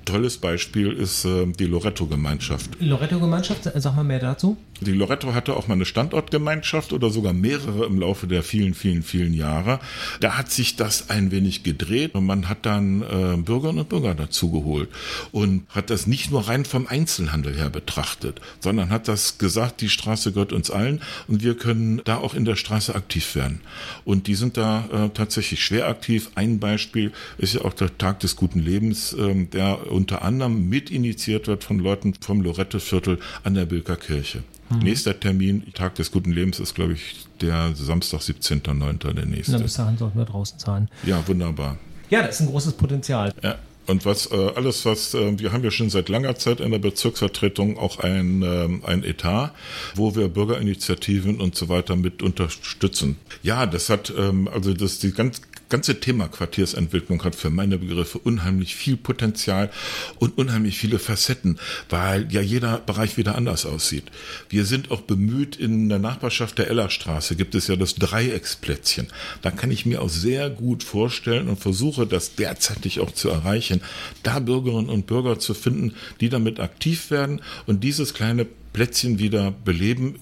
Tolles 0.06 0.38
Beispiel 0.38 0.92
ist 0.92 1.26
äh, 1.26 1.46
die 1.48 1.66
Loretto-Gemeinschaft. 1.66 2.72
Loretto-Gemeinschaft, 2.80 3.70
sag 3.76 3.96
mal 3.96 4.04
mehr 4.04 4.20
dazu. 4.20 4.58
Die 4.82 4.92
Loretto 4.92 5.34
hatte 5.34 5.56
auch 5.56 5.68
mal 5.68 5.76
eine 5.76 5.86
Standortgemeinschaft 5.86 6.94
oder 6.94 7.10
sogar 7.10 7.34
mehrere 7.34 7.86
im 7.86 8.00
Laufe 8.00 8.28
der 8.28 8.44
vielen, 8.44 8.74
vielen, 8.74 9.04
vielen 9.04 9.34
Jahre. 9.34 9.80
Da 10.20 10.38
hat 10.38 10.52
sich 10.52 10.76
das 10.76 11.10
ein 11.10 11.32
wenig 11.32 11.64
gedreht 11.64 12.16
und 12.16 12.26
man 12.26 12.50
hat 12.50 12.66
dann 12.66 13.02
äh, 13.02 13.38
Bürgerinnen 13.38 13.80
und 13.80 13.90
Bürger 13.90 14.16
dazu 14.16 14.52
geholt 14.52 14.90
und 15.32 15.64
hat 15.70 15.90
das 15.90 16.08
nicht 16.08 16.32
nur 16.32 16.48
rein 16.48 16.66
vom 16.66 16.88
Einzelhandel 16.88 17.56
her 17.56 17.70
betrachtet, 17.70 18.42
sondern 18.60 18.90
hat 18.90 19.08
das 19.08 19.38
gesagt, 19.38 19.82
die 19.82 19.90
Straße 19.90 20.34
gehört 20.34 20.54
uns 20.54 20.70
allen 20.70 21.02
und 21.28 21.44
wir 21.44 21.56
können 21.56 22.02
da 22.04 22.18
auch 22.18 22.34
in 22.34 22.46
der 22.46 22.56
Straße 22.56 22.94
aktiv 22.94 23.36
werden. 23.36 23.62
Und 24.04 24.28
die 24.28 24.36
sind 24.36 24.58
da 24.58 24.86
äh, 24.92 25.10
tatsächlich 25.14 25.64
schwer 25.64 25.88
aktiv. 25.88 26.32
Ein 26.36 26.60
Beispiel 26.60 27.12
ist 27.38 27.54
ja 27.54 27.62
auch 27.62 27.74
der 27.74 27.98
Tag 27.98 28.20
des 28.20 28.36
guten 28.36 28.60
Lebens, 28.60 29.14
äh, 29.14 29.46
der 29.46 29.92
unter 29.94 30.22
anderem 30.24 30.70
mit 30.70 30.90
initiiert 30.90 31.48
wird 31.48 31.64
von 31.64 31.80
Leuten 31.80 32.14
vom 32.20 32.42
Lorette-Viertel 32.42 33.20
an 33.44 33.54
der 33.54 33.66
Bilker 33.66 33.96
Kirche. 33.96 34.44
Hm. 34.70 34.80
Nächster 34.80 35.20
Termin, 35.20 35.74
Tag 35.74 35.96
des 35.96 36.12
guten 36.12 36.32
Lebens, 36.32 36.60
ist, 36.60 36.76
glaube 36.76 36.94
ich, 36.94 37.26
der 37.42 37.74
Samstag, 37.76 38.22
17.09. 38.22 39.14
der 39.14 39.26
nächste. 39.26 39.54
Na, 39.54 39.58
bis 39.60 39.76
dahin 39.76 39.98
sollten 39.98 40.18
wir 40.18 40.26
draußen 40.26 40.60
zahlen. 40.60 40.90
Ja, 41.06 41.26
wunderbar. 41.28 41.78
Ja, 42.10 42.22
das 42.22 42.36
ist 42.36 42.42
ein 42.42 42.48
großes 42.48 42.74
Potenzial. 42.74 43.34
Ja. 43.42 43.58
Und 43.86 44.06
was 44.06 44.32
äh, 44.32 44.52
alles, 44.56 44.86
was 44.86 45.14
äh, 45.14 45.38
wir 45.40 45.52
haben 45.52 45.64
ja 45.64 45.72
schon 45.72 45.90
seit 45.90 46.08
langer 46.08 46.36
Zeit 46.36 46.62
in 46.62 46.72
der 46.72 46.80
Bezirksvertretung 46.80 47.78
auch 47.78 48.00
ein, 48.00 48.42
äh, 48.42 48.70
ein 48.86 49.04
Etat, 49.04 49.52
wo 49.96 50.16
wir 50.16 50.30
Bürgerinitiativen 50.30 51.42
und 51.42 51.56
so 51.56 51.68
weiter 51.68 51.98
mit 51.98 52.24
unterstützen. 52.24 53.18
Ja, 53.42 53.66
das 53.66 53.90
hat 53.90 54.14
ähm, 54.18 54.48
also 54.48 54.74
das 54.74 55.00
die 55.00 55.12
ganz 55.12 55.42
ganze 55.74 56.00
Thema 56.00 56.28
Quartiersentwicklung 56.28 57.24
hat 57.24 57.34
für 57.34 57.50
meine 57.50 57.80
Begriffe 57.80 58.20
unheimlich 58.20 58.76
viel 58.76 58.96
Potenzial 58.96 59.72
und 60.20 60.38
unheimlich 60.38 60.78
viele 60.78 61.00
Facetten, 61.00 61.58
weil 61.90 62.32
ja 62.32 62.42
jeder 62.42 62.78
Bereich 62.78 63.18
wieder 63.18 63.34
anders 63.34 63.66
aussieht. 63.66 64.04
Wir 64.50 64.66
sind 64.66 64.92
auch 64.92 65.02
bemüht, 65.02 65.56
in 65.56 65.90
der 65.90 65.98
Nachbarschaft 65.98 66.60
der 66.60 66.68
Ellerstraße 66.68 67.36
gibt 67.36 67.56
es 67.56 67.66
ja 67.66 67.76
das 67.76 67.96
Dreiecksplätzchen. 67.96 69.08
Da 69.42 69.50
kann 69.50 69.72
ich 69.72 69.88
mir 69.88 70.04
auch 70.04 70.10
sehr 70.10 70.52
gut 70.52 70.84
vorstellen 70.84 71.50
und 71.50 71.60
versuche 71.60 72.06
das 72.06 72.36
derzeitig 72.36 73.00
auch 73.00 73.12
zu 73.12 73.30
erreichen, 73.30 73.82
da 74.22 74.38
Bürgerinnen 74.38 74.90
und 74.90 75.08
Bürger 75.08 75.40
zu 75.40 75.56
finden, 75.56 75.96
die 76.22 76.30
damit 76.30 76.60
aktiv 76.60 77.10
werden 77.10 77.42
und 77.66 77.84
dieses 77.84 78.14
kleine 78.14 78.46
Plätzchen 78.74 79.18
wieder 79.18 79.50
beleben 79.52 80.20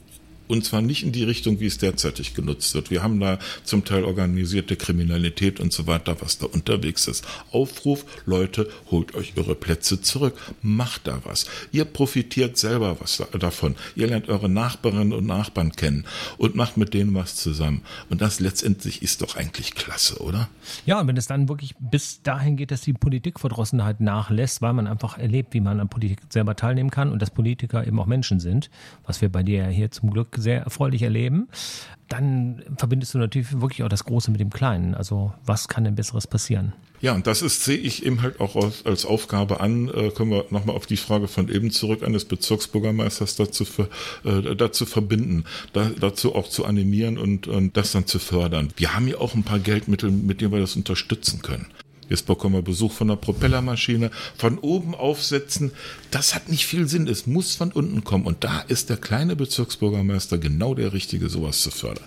und 0.52 0.66
zwar 0.66 0.82
nicht 0.82 1.04
in 1.04 1.14
die 1.14 1.24
Richtung, 1.24 1.60
wie 1.62 1.66
es 1.66 1.78
derzeitig 1.78 2.34
genutzt 2.34 2.76
wird. 2.76 2.92
Wir 2.92 3.02
haben 3.02 3.20
da 3.20 3.40
zum 3.64 3.86
Teil 3.86 4.04
organisierte 4.04 4.76
Kriminalität 4.76 5.60
und 5.62 5.72
so 5.72 5.88
weiter, 5.88 6.18
was 6.20 6.40
da 6.40 6.46
unterwegs 6.46 7.08
ist. 7.08 7.26
Aufruf, 7.52 8.06
Leute, 8.26 8.70
holt 8.90 9.16
euch 9.16 9.34
eure 9.38 9.56
Plätze 9.56 10.02
zurück, 10.02 10.38
macht 10.62 11.08
da 11.08 11.22
was. 11.24 11.46
Ihr 11.72 11.86
profitiert 11.86 12.58
selber 12.58 12.98
was 13.00 13.24
davon. 13.40 13.76
Ihr 13.96 14.08
lernt 14.08 14.28
eure 14.28 14.50
Nachbarinnen 14.50 15.14
und 15.14 15.26
Nachbarn 15.26 15.72
kennen 15.72 16.06
und 16.38 16.56
macht 16.56 16.76
mit 16.76 16.94
denen 16.94 17.14
was 17.14 17.38
zusammen. 17.38 17.84
Und 18.10 18.22
das 18.22 18.42
letztendlich 18.42 19.02
ist 19.02 19.22
doch 19.22 19.38
eigentlich 19.38 19.74
klasse, 19.74 20.22
oder? 20.22 20.50
Ja, 20.86 21.00
und 21.00 21.08
wenn 21.08 21.16
es 21.16 21.28
dann 21.28 21.48
wirklich 21.48 21.76
bis 21.80 22.24
dahin 22.24 22.58
geht, 22.58 22.72
dass 22.72 22.82
die 22.82 22.94
Politikverdrossenheit 22.94 24.02
nachlässt, 24.02 24.62
weil 24.62 24.74
man 24.74 24.88
einfach 24.88 25.18
erlebt, 25.18 25.54
wie 25.54 25.62
man 25.62 25.80
an 25.80 25.88
Politik 25.88 26.20
selber 26.30 26.58
teilnehmen 26.58 26.90
kann 26.90 27.10
und 27.10 27.22
dass 27.22 27.30
Politiker 27.30 27.88
eben 27.88 28.00
auch 28.00 28.06
Menschen 28.06 28.42
sind, 28.42 28.70
was 29.06 29.22
wir 29.22 29.30
bei 29.30 29.44
dir 29.44 29.60
ja 29.60 29.68
hier 29.68 29.92
zum 29.92 30.12
Glück 30.12 30.41
sehr 30.42 30.62
erfreulich 30.62 31.02
erleben, 31.04 31.48
dann 32.10 32.64
verbindest 32.78 33.14
du 33.14 33.20
natürlich 33.20 33.62
wirklich 33.62 33.84
auch 33.84 33.90
das 33.90 34.04
Große 34.04 34.32
mit 34.32 34.42
dem 34.42 34.50
Kleinen. 34.50 34.96
Also 34.96 35.34
was 35.46 35.68
kann 35.68 35.86
denn 35.86 35.96
Besseres 35.96 36.28
passieren? 36.28 36.74
Ja, 37.02 37.16
und 37.16 37.26
das 37.26 37.42
ist, 37.42 37.64
sehe 37.64 37.78
ich 37.78 38.06
eben 38.06 38.22
halt 38.22 38.40
auch 38.40 38.56
als 38.86 39.06
Aufgabe 39.06 39.60
an, 39.60 39.90
äh, 39.90 40.12
können 40.12 40.30
wir 40.30 40.46
nochmal 40.52 40.76
auf 40.76 40.86
die 40.86 40.98
Frage 40.98 41.28
von 41.28 41.50
eben 41.50 41.72
zurück 41.72 42.04
eines 42.04 42.26
Bezirksbürgermeisters 42.26 43.36
dazu, 43.36 43.66
für, 43.66 43.90
äh, 44.24 44.56
dazu 44.56 44.86
verbinden, 44.86 45.46
da, 45.74 45.90
dazu 46.00 46.36
auch 46.36 46.48
zu 46.48 46.64
animieren 46.64 47.18
und, 47.18 47.48
und 47.48 47.76
das 47.76 47.92
dann 47.92 48.06
zu 48.06 48.20
fördern. 48.20 48.70
Wir 48.78 48.94
haben 48.94 49.08
ja 49.08 49.18
auch 49.18 49.34
ein 49.34 49.44
paar 49.44 49.60
Geldmittel, 49.60 50.12
mit 50.12 50.42
denen 50.42 50.52
wir 50.52 50.60
das 50.60 50.76
unterstützen 50.76 51.42
können. 51.42 51.66
Jetzt 52.10 52.26
bekommen 52.26 52.56
wir 52.56 52.62
Besuch 52.62 52.92
von 52.92 53.10
einer 53.10 53.18
Propellermaschine, 53.18 54.12
von 54.38 54.58
oben 54.60 54.96
aufsetzen. 54.96 55.72
Das 56.12 56.36
hat 56.36 56.50
nicht 56.50 56.66
viel 56.66 56.88
Sinn. 56.88 57.08
Es 57.08 57.26
muss 57.28 57.56
von 57.56 57.72
unten 57.72 58.04
kommen. 58.04 58.26
Und 58.26 58.44
da 58.44 58.60
ist 58.68 58.90
der 58.90 58.98
kleine 58.98 59.36
Bezirksbürgermeister 59.36 60.38
genau 60.38 60.74
der 60.76 60.94
Richtige, 60.94 61.30
sowas 61.30 61.62
zu 61.62 61.72
fördern. 61.72 62.06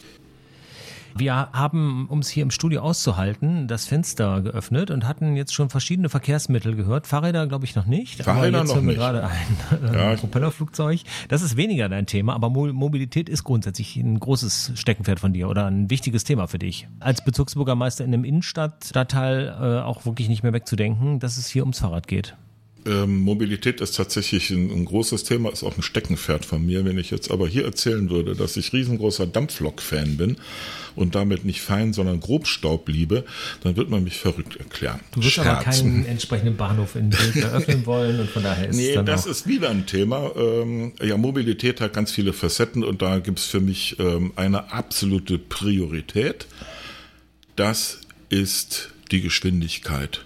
Wir 1.17 1.49
haben, 1.53 2.07
um 2.09 2.19
es 2.19 2.29
hier 2.29 2.43
im 2.43 2.51
Studio 2.51 2.83
auszuhalten, 2.83 3.69
das 3.69 3.87
Fenster 3.87 4.43
geöffnet 4.43 4.91
und 4.91 5.07
hatten 5.07 5.37
jetzt 5.37 5.55
schon 5.55 5.71
verschiedene 5.71 6.09
Verkehrsmittel 6.09 6.75
gehört. 6.75 7.07
Fahrräder 7.07 7.47
glaube 7.47 7.65
ich 7.65 7.77
noch 7.77 7.87
nicht. 7.87 8.25
Fahrräder 8.25 8.59
aber 8.59 8.67
jetzt 8.67 8.75
noch 8.75 8.83
nicht. 8.83 8.97
gerade 8.97 9.25
ein 9.25 9.95
ja. 9.95 10.17
Propellerflugzeug. 10.17 11.01
Das 11.29 11.43
ist 11.43 11.57
weniger 11.57 11.89
dein 11.89 12.07
Thema, 12.07 12.35
aber 12.35 12.51
Mobilität 12.51 13.29
ist 13.29 13.45
grundsätzlich 13.45 13.97
ein 13.97 14.19
großes 14.19 14.73
Steckenpferd 14.75 15.21
von 15.21 15.33
dir 15.33 15.49
oder 15.49 15.67
ein 15.67 15.89
wichtiges 15.89 16.25
Thema 16.25 16.49
für 16.49 16.59
dich. 16.59 16.89
Als 16.99 17.25
Bezirksbürgermeister 17.25 18.05
in 18.05 18.13
einem 18.13 18.25
Innenstadtstadtteil 18.25 19.49
äh, 19.61 19.83
auch 19.83 20.07
wirklich 20.07 20.29
nicht 20.29 20.43
mehr 20.43 20.53
wegzudenken, 20.53 21.21
dass 21.21 21.37
es 21.37 21.47
hier 21.47 21.63
ums 21.63 21.79
Fahrrad 21.79 22.09
geht. 22.09 22.37
Ähm, 22.87 23.21
Mobilität 23.21 23.81
ist 23.81 23.97
tatsächlich 23.97 24.51
ein, 24.51 24.71
ein, 24.71 24.85
großes 24.85 25.25
Thema, 25.25 25.51
ist 25.51 25.63
auch 25.63 25.77
ein 25.77 25.83
Steckenpferd 25.83 26.45
von 26.45 26.65
mir. 26.65 26.85
Wenn 26.85 26.99
ich 26.99 27.11
jetzt 27.11 27.31
aber 27.31 27.49
hier 27.49 27.65
erzählen 27.65 28.11
würde, 28.11 28.35
dass 28.35 28.57
ich 28.57 28.73
riesengroßer 28.73 29.27
Dampflok-Fan 29.27 30.17
bin 30.19 30.37
und 30.95 31.15
damit 31.15 31.45
nicht 31.45 31.63
fein, 31.63 31.93
sondern 31.95 32.21
Grobstaub 32.21 32.89
liebe, 32.89 33.25
dann 33.63 33.77
wird 33.77 33.89
man 33.89 34.05
mich 34.05 34.19
verrückt 34.19 34.57
erklären. 34.57 35.01
Du 35.13 35.23
wirst 35.23 35.33
Scherzen. 35.33 35.49
aber 35.49 35.65
keinen 35.65 36.07
entsprechenden 36.07 36.57
Bahnhof 36.57 36.95
in 36.97 37.11
Bild 37.11 37.37
eröffnen 37.43 37.87
wollen 37.87 38.21
und 38.21 38.29
von 38.29 38.43
daher 38.43 38.69
ist 38.69 38.77
Nee, 38.77 39.03
das 39.03 39.25
ist 39.25 39.47
wieder 39.47 39.71
ein 39.71 39.87
Thema. 39.87 40.33
Ähm, 40.37 40.93
ja, 41.03 41.17
Mobilität 41.17 41.81
hat 41.81 41.95
ganz 41.95 42.13
viele 42.13 42.35
Facetten 42.35 42.85
und 42.85 43.01
da 43.01 43.19
gibt 43.19 43.39
es 43.39 43.47
für 43.47 43.61
mich 43.61 43.97
ähm, 43.99 44.33
eine 44.37 44.73
absolute 44.73 45.39
Priorität. 45.39 46.47
Das 47.57 48.01
ist 48.29 48.91
die 49.11 49.23
Geschwindigkeit. 49.23 50.25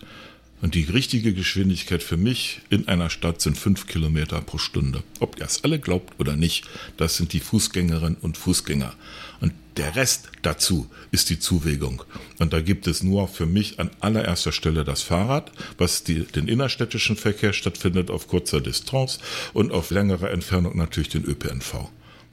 Und 0.61 0.75
die 0.75 0.85
richtige 0.85 1.33
Geschwindigkeit 1.33 2.03
für 2.03 2.17
mich 2.17 2.63
in 2.69 2.89
einer 2.89 3.11
Stadt 3.11 3.41
sind 3.41 3.57
fünf 3.57 3.87
Kilometer 3.87 4.41
pro 4.41 4.59
Stunde. 4.59 5.05
Ob 5.21 5.39
ihr 5.39 5.47
es 5.47 5.63
alle 5.63 5.79
glaubt 5.79 6.19
oder 6.19 6.35
nicht, 6.35 6.67
das 6.97 7.17
sind 7.17 7.33
die 7.33 7.41
Fußgängerinnen 7.41 8.17
und 8.21 8.37
Fußgänger. 8.37 8.95
Und 9.41 9.53
der 9.77 9.95
Rest 9.95 10.29
dazu 10.43 10.91
ist 11.13 11.31
die 11.31 11.39
Zuwägung. 11.39 12.03
Und 12.41 12.53
da 12.53 12.61
gibt 12.61 12.89
es 12.89 13.05
nur 13.05 13.29
für 13.29 13.47
mich 13.47 13.79
an 13.79 13.91
allererster 14.01 14.51
Stelle 14.51 14.83
das 14.83 15.03
Fahrrad, 15.03 15.53
was 15.79 16.03
die, 16.03 16.25
den 16.25 16.49
innerstädtischen 16.49 17.17
Verkehr 17.17 17.53
stattfindet 17.53 18.11
auf 18.11 18.27
kurzer 18.27 18.61
Distanz 18.61 19.21
und 19.53 19.71
auf 19.71 19.91
längere 19.91 20.31
Entfernung 20.31 20.77
natürlich 20.77 21.11
den 21.11 21.25
ÖPNV. 21.25 21.89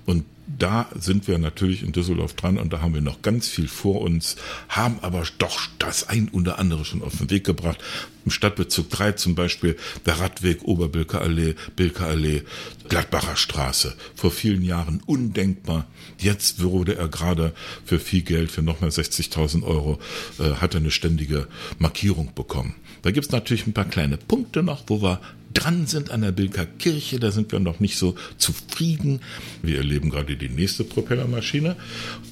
Und 0.08 0.26
da 0.48 0.88
sind 0.96 1.28
wir 1.28 1.38
natürlich 1.38 1.84
in 1.84 1.92
Düsseldorf 1.92 2.34
dran 2.34 2.58
und 2.58 2.72
da 2.72 2.82
haben 2.82 2.94
wir 2.94 3.02
noch 3.02 3.22
ganz 3.22 3.48
viel 3.48 3.68
vor 3.68 4.02
uns, 4.02 4.36
haben 4.70 5.00
aber 5.02 5.24
doch 5.38 5.68
das 5.80 6.08
ein 6.08 6.30
oder 6.30 6.60
andere 6.60 6.86
schon 6.86 7.02
auf 7.02 7.18
den 7.18 7.30
Weg 7.30 7.44
gebracht. 7.46 7.80
Im 8.26 8.32
Stadtbezirk 8.32 8.90
3 8.90 9.12
zum 9.14 9.36
Beispiel 9.36 9.76
der 10.06 10.20
Radweg 10.20 10.64
Oberbilker 10.64 11.22
Allee, 11.22 11.56
Bilker 11.76 12.08
Allee, 12.08 12.44
Gladbacher 12.90 13.36
Straße. 13.36 13.96
Vor 14.16 14.32
vielen 14.32 14.64
Jahren 14.64 15.02
undenkbar. 15.06 15.88
Jetzt 16.18 16.64
wurde 16.64 16.96
er 16.96 17.08
gerade 17.08 17.54
für 17.84 18.00
viel 18.00 18.22
Geld, 18.22 18.52
für 18.52 18.62
nochmal 18.62 18.90
60.000 18.90 19.64
Euro, 19.64 20.00
äh, 20.40 20.56
hat 20.56 20.74
er 20.74 20.80
eine 20.80 20.92
ständige 20.92 21.48
Markierung 21.78 22.34
bekommen. 22.34 22.76
Da 23.06 23.12
gibt's 23.12 23.32
natürlich 23.32 23.68
ein 23.68 23.74
paar 23.74 23.86
kleine 23.86 24.18
Punkte 24.18 24.64
noch, 24.64 24.86
wo 24.88 25.00
wir 25.00 25.20
dran 25.54 25.86
sind 25.86 26.10
an 26.10 26.22
der 26.22 26.32
Bilker 26.32 26.66
Kirche. 26.66 27.20
Da 27.20 27.30
sind 27.30 27.52
wir 27.52 27.60
noch 27.60 27.80
nicht 27.80 27.98
so 27.98 28.16
zufrieden. 28.40 29.22
Wir 29.62 29.78
erleben 29.78 30.10
gerade 30.10 30.36
die 30.36 30.50
nächste 30.50 30.84
Propellermaschine 30.84 31.76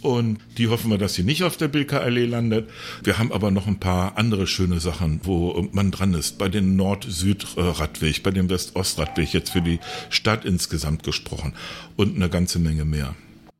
und 0.01 0.39
die 0.57 0.69
hoffen 0.69 0.89
wir, 0.89 0.97
dass 0.97 1.13
sie 1.13 1.21
nicht 1.21 1.43
auf 1.43 1.57
der 1.57 1.67
Bilker 1.67 2.01
Allee 2.01 2.25
landet. 2.25 2.71
Wir 3.03 3.19
haben 3.19 3.31
aber 3.31 3.51
noch 3.51 3.67
ein 3.67 3.79
paar 3.79 4.17
andere 4.17 4.47
schöne 4.47 4.79
Sachen, 4.79 5.19
wo 5.21 5.67
man 5.73 5.91
dran 5.91 6.15
ist. 6.15 6.39
Bei 6.39 6.49
den 6.49 6.75
Nord-Süd-Radweg, 6.75 8.23
bei 8.23 8.31
dem 8.31 8.49
West-Ost-Radweg 8.49 9.31
jetzt 9.31 9.51
für 9.51 9.61
die 9.61 9.79
Stadt 10.09 10.43
insgesamt 10.43 11.03
gesprochen 11.03 11.53
und 11.97 12.15
eine 12.15 12.29
ganze 12.29 12.57
Menge 12.57 12.83
mehr. 12.83 13.13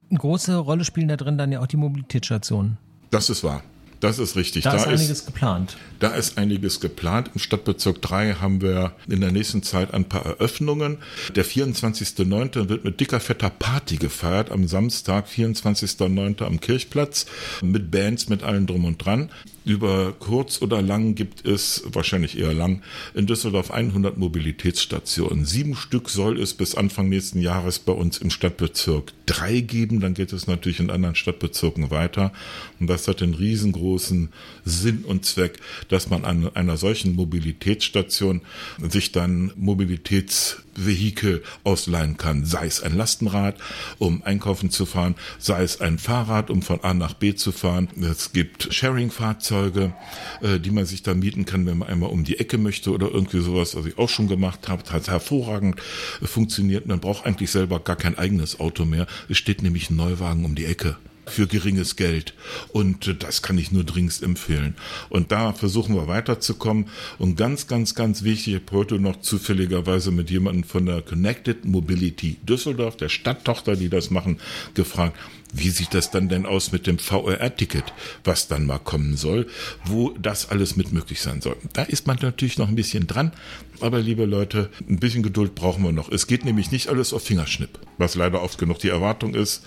Eine 0.10 0.18
große 0.18 0.56
Rolle 0.56 0.84
spielen 0.84 1.10
da 1.10 1.16
drin 1.16 1.38
dann 1.38 1.52
ja 1.52 1.60
auch 1.60 1.68
die 1.68 1.78
Mobilitätsstationen. 1.78 2.80
Das 3.12 3.30
ist 3.30 3.44
wahr. 3.44 3.62
Das 4.04 4.20
ist 4.20 4.36
richtig. 4.36 4.66
Da, 4.66 4.72
da 4.72 4.78
ist 4.80 4.88
einiges 4.88 5.26
geplant. 5.26 5.78
Da 6.00 6.10
ist 6.10 6.38
einiges 6.38 6.82
geplant. 6.82 7.32
Im 7.34 7.40
Stadtbezirk 7.40 8.02
3 8.02 8.34
haben 8.34 8.62
wir 8.62 8.92
in 9.08 9.22
der 9.22 9.32
nächsten 9.32 9.64
Zeit 9.64 9.94
ein 9.94 10.04
paar 10.04 10.26
Eröffnungen. 10.26 10.98
Der 11.36 11.46
24.09. 11.46 12.68
wird 12.68 12.84
mit 12.84 13.00
dicker, 13.00 13.22
fetter 13.22 13.50
Party 13.50 13.96
gefeiert. 13.96 14.52
Am 14.52 14.68
Samstag, 14.68 15.28
24.09. 15.30 16.44
am 16.44 16.60
Kirchplatz. 16.60 17.28
Mit 17.62 17.92
Bands, 17.92 18.28
mit 18.28 18.44
allem 18.44 18.68
drum 18.68 18.84
und 18.84 18.98
dran. 18.98 19.30
Über 19.66 20.14
kurz 20.20 20.62
oder 20.62 20.82
lang 20.82 21.16
gibt 21.16 21.46
es, 21.46 21.84
wahrscheinlich 21.86 22.38
eher 22.38 22.54
lang, 22.54 22.82
in 23.14 23.28
Düsseldorf 23.28 23.72
100 23.72 24.18
Mobilitätsstationen. 24.18 25.46
Sieben 25.46 25.76
Stück 25.76 26.10
soll 26.10 26.38
es 26.38 26.54
bis 26.54 26.76
Anfang 26.76 27.08
nächsten 27.08 27.40
Jahres 27.40 27.80
bei 27.80 27.94
uns 27.94 28.18
im 28.18 28.30
Stadtbezirk 28.30 29.14
drei 29.26 29.62
geben. 29.62 30.02
Dann 30.02 30.16
geht 30.16 30.34
es 30.34 30.48
natürlich 30.48 30.82
in 30.82 30.90
anderen 30.90 31.16
Stadtbezirken 31.16 31.92
weiter. 31.92 32.34
Und 32.82 32.88
das 32.88 33.08
hat 33.08 33.22
den 33.22 33.36
riesengroßen 33.36 34.30
Sinn 34.66 35.06
und 35.06 35.24
Zweck, 35.26 35.60
dass 35.88 36.10
man 36.10 36.26
an 36.26 36.54
einer 36.56 36.76
solchen 36.76 37.16
Mobilitätsstation 37.16 38.42
sich 38.82 39.14
dann 39.14 39.54
Mobilitätsvehikel 39.56 41.42
ausleihen 41.64 42.18
kann. 42.18 42.44
Sei 42.44 42.66
es 42.66 42.84
ein 42.84 42.98
Lastenrad, 42.98 43.56
um 43.98 44.24
einkaufen 44.24 44.72
zu 44.72 44.86
fahren, 44.86 45.16
sei 45.40 45.64
es 45.64 45.80
ein 45.80 46.00
Fahrrad, 46.00 46.50
um 46.50 46.62
von 46.62 46.84
A 46.84 46.94
nach 46.94 47.14
B 47.14 47.34
zu 47.34 47.54
fahren. 47.54 47.88
Es 48.02 48.34
gibt 48.34 48.74
Sharing-Fahrzeuge 48.74 49.53
Fahrzeuge, 49.54 49.94
äh, 50.42 50.60
die 50.60 50.72
man 50.72 50.86
sich 50.86 51.04
da 51.04 51.14
mieten 51.14 51.46
kann, 51.46 51.66
wenn 51.66 51.78
man 51.78 51.88
einmal 51.88 52.10
um 52.10 52.24
die 52.24 52.40
Ecke 52.40 52.58
möchte 52.58 52.92
oder 52.92 53.10
irgendwie 53.12 53.42
sowas, 53.42 53.76
was 53.76 53.86
ich 53.86 53.98
auch 53.98 54.10
schon 54.10 54.28
gemacht 54.28 54.68
habe, 54.68 54.84
hat 54.92 55.08
hervorragend 55.08 55.80
äh, 56.22 56.26
funktioniert. 56.26 56.88
Man 56.88 57.00
braucht 57.00 57.26
eigentlich 57.26 57.52
selber 57.52 57.80
gar 57.80 57.96
kein 57.96 58.18
eigenes 58.18 58.60
Auto 58.60 58.86
mehr. 58.86 59.08
Es 59.30 59.38
steht 59.38 59.62
nämlich 59.62 59.90
ein 59.90 59.96
Neuwagen 59.96 60.46
um 60.46 60.56
die 60.56 60.66
Ecke 60.66 60.98
für 61.26 61.48
geringes 61.48 61.96
Geld. 61.96 62.34
Und 62.72 63.08
äh, 63.08 63.16
das 63.16 63.42
kann 63.42 63.58
ich 63.58 63.72
nur 63.72 63.84
dringend 63.84 64.22
empfehlen. 64.22 64.76
Und 65.10 65.32
da 65.32 65.54
versuchen 65.54 65.96
wir 65.96 66.08
weiterzukommen. 66.08 66.86
Und 67.18 67.36
ganz, 67.36 67.68
ganz, 67.68 67.96
ganz 67.96 68.24
wichtig, 68.24 68.54
ich 68.56 68.62
habe 68.62 68.78
heute 68.78 69.00
noch 69.00 69.22
zufälligerweise 69.22 70.12
mit 70.12 70.30
jemandem 70.30 70.64
von 70.64 70.86
der 70.86 71.02
Connected 71.02 71.66
Mobility 71.66 72.38
Düsseldorf, 72.44 72.98
der 72.98 73.10
Stadttochter, 73.10 73.76
die 73.76 73.90
das 73.90 74.10
machen, 74.10 74.40
gefragt, 74.74 75.18
wie 75.54 75.70
sieht 75.70 75.94
das 75.94 76.10
dann 76.10 76.30
denn 76.30 76.48
aus 76.48 76.72
mit 76.72 76.88
dem 76.88 76.98
VRR-Ticket, 76.98 77.86
was 78.24 78.48
dann 78.48 78.66
mal 78.66 78.80
kommen 78.80 79.16
soll, 79.16 79.48
wo 79.86 80.10
das 80.10 80.50
alles 80.50 80.76
mit 80.76 80.92
möglich 80.92 81.22
sein 81.22 81.42
soll? 81.42 81.56
Da 81.74 81.84
ist 81.84 82.08
man 82.08 82.18
natürlich 82.22 82.58
noch 82.58 82.68
ein 82.68 82.76
bisschen 82.76 83.06
dran, 83.06 83.32
aber 83.80 84.00
liebe 84.00 84.26
Leute, 84.26 84.72
ein 84.90 85.00
bisschen 85.00 85.22
Geduld 85.22 85.54
brauchen 85.54 85.84
wir 85.84 85.92
noch. 85.92 86.12
Es 86.12 86.26
geht 86.26 86.44
nämlich 86.44 86.72
nicht 86.72 86.88
alles 86.90 87.14
auf 87.14 87.24
Fingerschnipp, 87.24 87.78
was 88.00 88.16
leider 88.16 88.42
oft 88.42 88.58
genug 88.58 88.80
die 88.80 88.90
Erwartung 88.90 89.36
ist. 89.36 89.64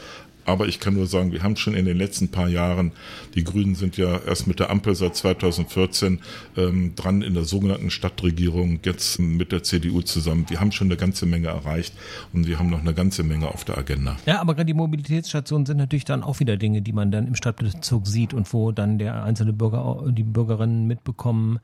Aber 0.46 0.68
ich 0.68 0.80
kann 0.80 0.94
nur 0.94 1.06
sagen, 1.06 1.32
wir 1.32 1.42
haben 1.42 1.56
schon 1.56 1.74
in 1.74 1.84
den 1.84 1.98
letzten 1.98 2.28
paar 2.28 2.48
Jahren, 2.48 2.92
die 3.34 3.44
Grünen 3.44 3.74
sind 3.74 3.96
ja 3.96 4.18
erst 4.18 4.46
mit 4.46 4.60
der 4.60 4.70
Ampel 4.70 4.94
seit 4.94 5.16
2014 5.16 6.20
ähm, 6.56 6.94
dran 6.94 7.22
in 7.22 7.34
der 7.34 7.44
sogenannten 7.44 7.90
Stadtregierung, 7.90 8.78
jetzt 8.84 9.18
mit 9.18 9.52
der 9.52 9.62
CDU 9.62 10.02
zusammen. 10.02 10.46
Wir 10.48 10.60
haben 10.60 10.72
schon 10.72 10.86
eine 10.86 10.96
ganze 10.96 11.26
Menge 11.26 11.48
erreicht 11.48 11.94
und 12.32 12.46
wir 12.46 12.58
haben 12.58 12.70
noch 12.70 12.80
eine 12.80 12.94
ganze 12.94 13.24
Menge 13.24 13.48
auf 13.48 13.64
der 13.64 13.76
Agenda. 13.76 14.16
Ja, 14.24 14.40
aber 14.40 14.54
gerade 14.54 14.66
die 14.66 14.74
Mobilitätsstationen 14.74 15.66
sind 15.66 15.78
natürlich 15.78 16.04
dann 16.04 16.22
auch 16.22 16.40
wieder 16.40 16.56
Dinge, 16.56 16.80
die 16.80 16.92
man 16.92 17.10
dann 17.10 17.26
im 17.26 17.34
Stadtbezirk 17.34 18.06
sieht 18.06 18.32
und 18.32 18.52
wo 18.52 18.70
dann 18.70 18.98
der 18.98 19.24
einzelne 19.24 19.52
Bürger, 19.52 20.04
die 20.10 20.22
Bürgerinnen 20.22 20.86
mitbekommen, 20.86 21.58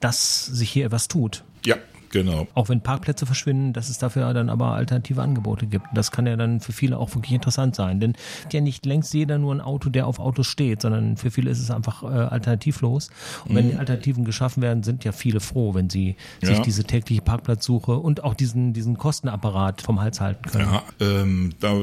dass 0.00 0.46
sich 0.46 0.70
hier 0.70 0.86
etwas 0.86 1.08
tut. 1.08 1.44
Ja, 1.64 1.76
Genau. 2.10 2.46
Auch 2.54 2.68
wenn 2.68 2.80
Parkplätze 2.80 3.26
verschwinden, 3.26 3.72
dass 3.72 3.88
es 3.88 3.98
dafür 3.98 4.32
dann 4.32 4.50
aber 4.50 4.72
alternative 4.72 5.22
Angebote 5.22 5.66
gibt. 5.66 5.86
Das 5.94 6.10
kann 6.10 6.26
ja 6.26 6.36
dann 6.36 6.60
für 6.60 6.72
viele 6.72 6.98
auch 6.98 7.14
wirklich 7.14 7.32
interessant 7.32 7.74
sein. 7.74 8.00
Denn 8.00 8.14
ja 8.52 8.60
nicht 8.60 8.86
längst 8.86 9.14
jeder 9.14 9.38
nur 9.38 9.54
ein 9.54 9.60
Auto, 9.60 9.90
der 9.90 10.06
auf 10.06 10.18
Autos 10.18 10.46
steht, 10.46 10.82
sondern 10.82 11.16
für 11.16 11.30
viele 11.30 11.50
ist 11.50 11.60
es 11.60 11.70
einfach 11.70 12.02
äh, 12.02 12.06
alternativlos. 12.06 13.10
Und 13.44 13.52
mhm. 13.52 13.56
wenn 13.56 13.70
die 13.70 13.76
Alternativen 13.76 14.24
geschaffen 14.24 14.62
werden, 14.62 14.82
sind 14.82 15.04
ja 15.04 15.12
viele 15.12 15.40
froh, 15.40 15.74
wenn 15.74 15.90
sie 15.90 16.16
ja. 16.42 16.48
sich 16.48 16.60
diese 16.60 16.84
tägliche 16.84 17.22
Parkplatzsuche 17.22 17.92
und 17.92 18.24
auch 18.24 18.34
diesen, 18.34 18.72
diesen 18.72 18.96
Kostenapparat 18.96 19.82
vom 19.82 20.00
Hals 20.00 20.20
halten 20.20 20.50
können. 20.50 20.68
Ja, 20.70 20.82
ähm, 21.00 21.52
da, 21.60 21.82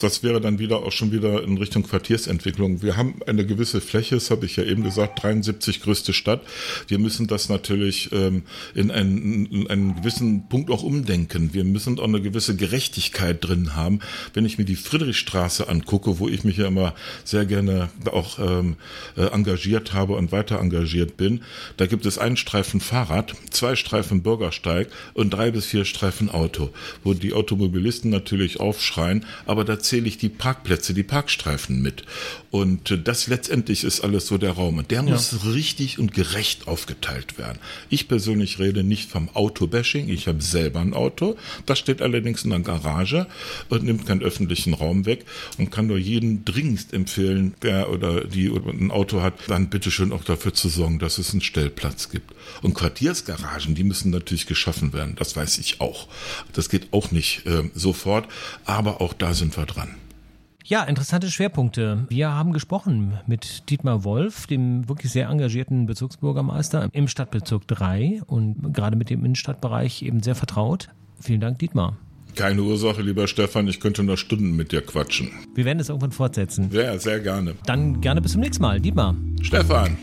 das 0.00 0.22
wäre 0.22 0.40
dann 0.40 0.58
wieder 0.58 0.78
auch 0.78 0.92
schon 0.92 1.12
wieder 1.12 1.42
in 1.42 1.58
Richtung 1.58 1.82
Quartiersentwicklung. 1.82 2.82
Wir 2.82 2.96
haben 2.96 3.16
eine 3.26 3.44
gewisse 3.44 3.80
Fläche, 3.80 4.16
das 4.16 4.30
habe 4.30 4.46
ich 4.46 4.56
ja 4.56 4.64
eben 4.64 4.82
gesagt, 4.82 5.22
73 5.22 5.82
größte 5.82 6.12
Stadt. 6.12 6.42
Wir 6.88 6.98
müssen 6.98 7.26
das 7.26 7.48
natürlich 7.48 8.10
ähm, 8.12 8.42
in 8.74 8.90
ein 8.90 9.01
einen, 9.02 9.66
einen 9.68 9.96
gewissen 9.96 10.48
Punkt 10.48 10.70
auch 10.70 10.82
umdenken. 10.82 11.52
Wir 11.52 11.64
müssen 11.64 11.98
auch 11.98 12.04
eine 12.04 12.20
gewisse 12.20 12.56
Gerechtigkeit 12.56 13.44
drin 13.44 13.76
haben. 13.76 14.00
Wenn 14.34 14.44
ich 14.44 14.58
mir 14.58 14.64
die 14.64 14.76
Friedrichstraße 14.76 15.68
angucke, 15.68 16.18
wo 16.18 16.28
ich 16.28 16.44
mich 16.44 16.56
ja 16.56 16.66
immer 16.66 16.94
sehr 17.24 17.44
gerne 17.44 17.90
auch 18.10 18.38
ähm, 18.38 18.76
äh, 19.16 19.26
engagiert 19.26 19.92
habe 19.92 20.14
und 20.14 20.32
weiter 20.32 20.58
engagiert 20.58 21.16
bin, 21.16 21.42
da 21.76 21.86
gibt 21.86 22.06
es 22.06 22.18
einen 22.18 22.36
Streifen 22.36 22.80
Fahrrad, 22.80 23.34
zwei 23.50 23.76
Streifen 23.76 24.22
Bürgersteig 24.22 24.88
und 25.14 25.30
drei 25.30 25.50
bis 25.50 25.66
vier 25.66 25.84
Streifen 25.84 26.30
Auto, 26.30 26.70
wo 27.04 27.14
die 27.14 27.32
Automobilisten 27.32 28.10
natürlich 28.10 28.60
aufschreien, 28.60 29.24
aber 29.46 29.64
da 29.64 29.78
zähle 29.78 30.08
ich 30.08 30.18
die 30.18 30.28
Parkplätze, 30.28 30.94
die 30.94 31.02
Parkstreifen 31.02 31.82
mit. 31.82 32.04
Und 32.50 32.90
äh, 32.90 32.98
das 32.98 33.26
letztendlich 33.26 33.84
ist 33.84 34.00
alles 34.00 34.26
so 34.26 34.38
der 34.38 34.52
Raum. 34.52 34.78
Und 34.78 34.90
der 34.90 35.02
ja. 35.02 35.10
muss 35.10 35.44
richtig 35.46 35.98
und 35.98 36.12
gerecht 36.12 36.68
aufgeteilt 36.68 37.38
werden. 37.38 37.58
Ich 37.88 38.08
persönlich 38.08 38.58
rede 38.58 38.84
nicht 38.92 39.10
vom 39.10 39.30
Autobashing. 39.32 40.10
Ich 40.10 40.28
habe 40.28 40.42
selber 40.42 40.80
ein 40.80 40.92
Auto. 40.92 41.36
Das 41.64 41.78
steht 41.78 42.02
allerdings 42.02 42.44
in 42.44 42.50
der 42.50 42.60
Garage 42.60 43.26
und 43.70 43.84
nimmt 43.84 44.06
keinen 44.06 44.22
öffentlichen 44.22 44.74
Raum 44.74 45.06
weg 45.06 45.24
und 45.56 45.70
kann 45.70 45.86
nur 45.86 45.96
jeden 45.96 46.44
dringendst 46.44 46.92
empfehlen, 46.92 47.54
der 47.62 47.88
oder 47.90 48.26
die 48.26 48.48
ein 48.48 48.90
Auto 48.90 49.22
hat, 49.22 49.34
dann 49.48 49.70
bitteschön 49.70 50.12
auch 50.12 50.24
dafür 50.24 50.52
zu 50.52 50.68
sorgen, 50.68 50.98
dass 50.98 51.16
es 51.16 51.32
einen 51.32 51.40
Stellplatz 51.40 52.10
gibt. 52.10 52.34
Und 52.60 52.74
Quartiersgaragen, 52.74 53.74
die 53.74 53.84
müssen 53.84 54.10
natürlich 54.10 54.46
geschaffen 54.46 54.92
werden. 54.92 55.14
Das 55.16 55.34
weiß 55.36 55.56
ich 55.56 55.80
auch. 55.80 56.08
Das 56.52 56.68
geht 56.68 56.92
auch 56.92 57.12
nicht 57.12 57.46
äh, 57.46 57.70
sofort, 57.74 58.28
aber 58.66 59.00
auch 59.00 59.14
da 59.14 59.32
sind 59.32 59.56
wir 59.56 59.64
dran. 59.64 60.01
Ja, 60.72 60.84
interessante 60.84 61.30
Schwerpunkte. 61.30 62.06
Wir 62.08 62.32
haben 62.32 62.54
gesprochen 62.54 63.18
mit 63.26 63.68
Dietmar 63.68 64.04
Wolf, 64.04 64.46
dem 64.46 64.88
wirklich 64.88 65.12
sehr 65.12 65.28
engagierten 65.28 65.84
Bezirksbürgermeister 65.84 66.88
im 66.92 67.08
Stadtbezirk 67.08 67.68
3 67.68 68.22
und 68.26 68.72
gerade 68.72 68.96
mit 68.96 69.10
dem 69.10 69.22
Innenstadtbereich 69.22 70.00
eben 70.00 70.22
sehr 70.22 70.34
vertraut. 70.34 70.88
Vielen 71.20 71.42
Dank, 71.42 71.58
Dietmar. 71.58 71.98
Keine 72.36 72.62
Ursache, 72.62 73.02
lieber 73.02 73.28
Stefan, 73.28 73.68
ich 73.68 73.80
könnte 73.80 74.02
noch 74.02 74.16
Stunden 74.16 74.56
mit 74.56 74.72
dir 74.72 74.80
quatschen. 74.80 75.28
Wir 75.54 75.66
werden 75.66 75.78
es 75.78 75.90
irgendwann 75.90 76.12
fortsetzen. 76.12 76.70
Ja, 76.72 76.98
sehr 76.98 77.20
gerne. 77.20 77.54
Dann 77.66 78.00
gerne 78.00 78.22
bis 78.22 78.32
zum 78.32 78.40
nächsten 78.40 78.62
Mal. 78.62 78.80
Dietmar. 78.80 79.14
Stefan. 79.42 79.98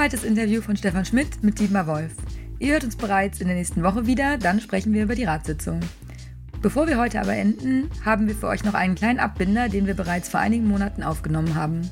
Soweit 0.00 0.14
das 0.14 0.24
Interview 0.24 0.62
von 0.62 0.78
Stefan 0.78 1.04
Schmidt 1.04 1.42
mit 1.42 1.58
Dietmar 1.58 1.86
Wolf. 1.86 2.12
Ihr 2.58 2.72
hört 2.72 2.84
uns 2.84 2.96
bereits 2.96 3.38
in 3.42 3.48
der 3.48 3.56
nächsten 3.56 3.82
Woche 3.82 4.06
wieder, 4.06 4.38
dann 4.38 4.58
sprechen 4.58 4.94
wir 4.94 5.02
über 5.02 5.14
die 5.14 5.24
Ratssitzung. 5.24 5.78
Bevor 6.62 6.86
wir 6.86 6.96
heute 6.96 7.20
aber 7.20 7.34
enden, 7.34 7.90
haben 8.02 8.26
wir 8.26 8.34
für 8.34 8.46
euch 8.46 8.64
noch 8.64 8.72
einen 8.72 8.94
kleinen 8.94 9.18
Abbinder, 9.18 9.68
den 9.68 9.86
wir 9.86 9.92
bereits 9.92 10.30
vor 10.30 10.40
einigen 10.40 10.66
Monaten 10.66 11.02
aufgenommen 11.02 11.54
haben. 11.54 11.82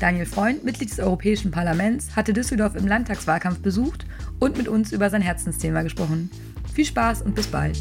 Daniel 0.00 0.24
Freund, 0.24 0.64
Mitglied 0.64 0.90
des 0.90 1.00
Europäischen 1.00 1.50
Parlaments, 1.50 2.16
hatte 2.16 2.32
Düsseldorf 2.32 2.76
im 2.76 2.86
Landtagswahlkampf 2.86 3.58
besucht 3.58 4.06
und 4.40 4.56
mit 4.56 4.66
uns 4.66 4.92
über 4.92 5.10
sein 5.10 5.20
Herzensthema 5.20 5.82
gesprochen. 5.82 6.30
Viel 6.72 6.86
Spaß 6.86 7.20
und 7.20 7.34
bis 7.34 7.48
bald. 7.48 7.78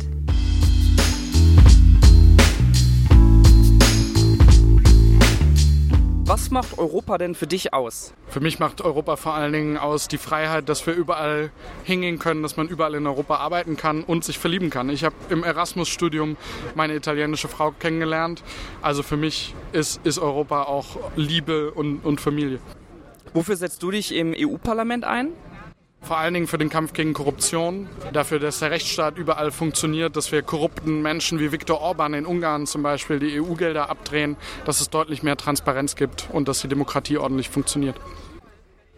Was 6.34 6.50
macht 6.50 6.80
Europa 6.80 7.20
denn 7.20 7.36
für 7.36 7.46
dich 7.46 7.76
aus? 7.76 8.12
Für 8.28 8.40
mich 8.40 8.58
macht 8.58 8.82
Europa 8.82 9.18
vor 9.18 9.36
allen 9.36 9.54
Dingen 9.54 9.78
aus 9.78 10.08
die 10.08 10.18
Freiheit, 10.18 10.68
dass 10.68 10.88
wir 10.88 10.96
überall 10.96 11.52
hingehen 11.84 12.18
können, 12.18 12.42
dass 12.42 12.58
man 12.58 12.68
überall 12.68 12.96
in 12.96 13.06
Europa 13.06 13.36
arbeiten 13.36 13.78
kann 13.78 14.04
und 14.04 14.24
sich 14.24 14.40
verlieben 14.40 14.72
kann. 14.72 14.90
Ich 14.90 15.04
habe 15.04 15.14
im 15.30 15.44
Erasmus-Studium 15.44 16.36
meine 16.74 16.96
italienische 16.96 17.50
Frau 17.50 17.70
kennengelernt. 17.70 18.42
Also 18.82 19.04
für 19.04 19.16
mich 19.16 19.54
ist, 19.74 20.04
ist 20.08 20.18
Europa 20.18 20.64
auch 20.64 20.98
Liebe 21.16 21.70
und, 21.70 22.04
und 22.04 22.20
Familie. 22.20 22.58
Wofür 23.36 23.56
setzt 23.56 23.84
du 23.84 23.92
dich 23.92 24.12
im 24.16 24.34
EU-Parlament 24.36 25.04
ein? 25.04 25.34
Vor 26.04 26.18
allen 26.18 26.34
Dingen 26.34 26.48
für 26.48 26.58
den 26.58 26.70
Kampf 26.70 26.92
gegen 26.92 27.14
Korruption, 27.14 27.88
dafür, 28.12 28.38
dass 28.38 28.60
der 28.60 28.72
Rechtsstaat 28.72 29.18
überall 29.18 29.52
funktioniert, 29.52 30.18
dass 30.18 30.34
wir 30.34 30.42
korrupten 30.42 31.02
Menschen 31.02 31.40
wie 31.40 31.54
Viktor 31.54 31.80
Orban 31.80 32.14
in 32.14 32.26
Ungarn 32.26 32.68
zum 32.68 32.84
Beispiel 32.84 33.20
die 33.20 33.40
EU-Gelder 33.40 33.90
abdrehen, 33.90 34.36
dass 34.66 34.82
es 34.82 34.90
deutlich 34.90 35.24
mehr 35.24 35.38
Transparenz 35.38 35.96
gibt 35.96 36.28
und 36.30 36.50
dass 36.50 36.60
die 36.60 36.68
Demokratie 36.68 37.18
ordentlich 37.18 37.50
funktioniert. 37.50 37.96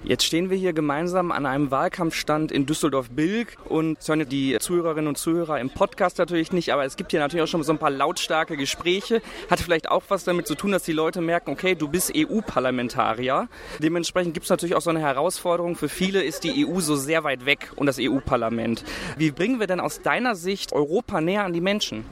Jetzt 0.08 0.24
stehen 0.24 0.52
wir 0.52 0.58
hier 0.58 0.74
gemeinsam 0.74 1.32
an 1.32 1.48
einem 1.48 1.72
Wahlkampfstand 1.72 2.52
in 2.52 2.68
Düsseldorf-Bilk 2.68 3.58
und 3.66 3.98
das 3.98 4.08
hören 4.08 4.30
die 4.30 4.56
Zuhörerinnen 4.60 5.08
und 5.08 5.18
Zuhörer 5.18 5.60
im 5.60 5.72
Podcast 5.72 6.20
natürlich 6.20 6.52
nicht, 6.52 6.72
aber 6.72 6.86
es 6.86 6.96
gibt 6.96 7.10
hier 7.10 7.20
natürlich 7.20 7.44
auch 7.44 7.48
schon 7.48 7.64
so 7.64 7.72
ein 7.72 7.80
paar 7.80 7.90
lautstarke 7.90 8.56
Gespräche. 8.56 9.24
Hat 9.50 9.60
vielleicht 9.60 9.90
auch 9.90 10.04
was 10.10 10.24
damit 10.24 10.46
zu 10.46 10.54
tun, 10.54 10.72
dass 10.72 10.84
die 10.84 10.92
Leute 10.92 11.22
merken, 11.22 11.50
okay, 11.50 11.74
du 11.74 11.88
bist 11.88 12.14
EU-Parlamentarier. 12.16 13.48
Dementsprechend 13.80 14.36
gibt 14.36 14.44
es 14.44 14.52
natürlich 14.52 14.76
auch 14.76 14.82
so 14.82 14.92
eine 14.92 15.00
Herausforderung. 15.00 15.76
Für 15.76 15.90
viele 15.90 16.22
ist 16.22 16.44
die 16.44 16.68
EU 16.68 16.82
so 16.82 16.96
sehr 16.96 17.24
weit 17.24 17.48
weg 17.48 17.72
und 17.76 17.88
das 17.88 17.98
EU-Parlament. 18.00 18.84
Wie 19.18 19.32
bringen 19.32 19.60
wir 19.60 19.66
denn 19.66 19.80
aus 19.80 20.04
deiner 20.04 20.36
Sicht 20.36 20.72
Europa 20.72 21.20
näher 21.20 21.46
an 21.46 21.54
die 21.54 21.62
Menschen? 21.62 22.06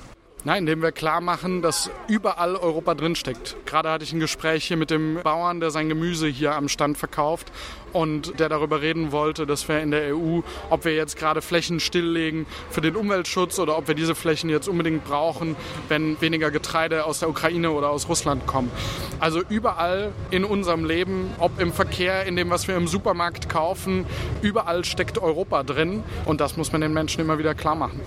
Nein, 0.45 0.63
indem 0.63 0.81
wir 0.81 0.91
klar 0.91 1.21
machen, 1.21 1.61
dass 1.61 1.89
überall 2.09 2.57
Europa 2.57 2.95
drinsteckt. 2.95 3.55
Gerade 3.65 3.89
hatte 3.89 4.03
ich 4.03 4.11
ein 4.11 4.19
Gespräch 4.19 4.65
hier 4.65 4.75
mit 4.75 4.91
dem 4.91 5.21
Bauern, 5.23 5.61
der 5.61 5.71
sein 5.71 5.87
Gemüse 5.87 6.27
hier 6.27 6.53
am 6.55 6.67
Stand 6.67 6.97
verkauft 6.97 7.49
und 7.93 8.39
der 8.39 8.49
darüber 8.49 8.81
reden 8.81 9.11
wollte, 9.11 9.45
dass 9.45 9.67
wir 9.67 9.79
in 9.79 9.91
der 9.91 10.15
EU, 10.15 10.41
ob 10.69 10.85
wir 10.85 10.93
jetzt 10.93 11.17
gerade 11.17 11.41
Flächen 11.41 11.79
stilllegen 11.79 12.45
für 12.69 12.81
den 12.81 12.95
Umweltschutz 12.95 13.59
oder 13.59 13.77
ob 13.77 13.87
wir 13.87 13.95
diese 13.95 14.15
Flächen 14.15 14.49
jetzt 14.49 14.67
unbedingt 14.67 15.05
brauchen, 15.05 15.55
wenn 15.87 16.19
weniger 16.21 16.51
Getreide 16.51 17.05
aus 17.05 17.19
der 17.19 17.29
Ukraine 17.29 17.71
oder 17.71 17.89
aus 17.89 18.09
Russland 18.09 18.45
kommen. 18.47 18.71
Also 19.19 19.41
überall 19.47 20.11
in 20.31 20.43
unserem 20.43 20.85
Leben, 20.85 21.31
ob 21.39 21.59
im 21.59 21.71
Verkehr, 21.71 22.25
in 22.25 22.35
dem, 22.35 22.49
was 22.49 22.67
wir 22.67 22.75
im 22.75 22.87
Supermarkt 22.87 23.49
kaufen, 23.49 24.05
überall 24.41 24.83
steckt 24.83 25.17
Europa 25.19 25.63
drin 25.63 26.03
und 26.25 26.41
das 26.41 26.57
muss 26.57 26.71
man 26.71 26.81
den 26.81 26.93
Menschen 26.93 27.21
immer 27.21 27.37
wieder 27.37 27.55
klar 27.55 27.75
machen. 27.75 28.01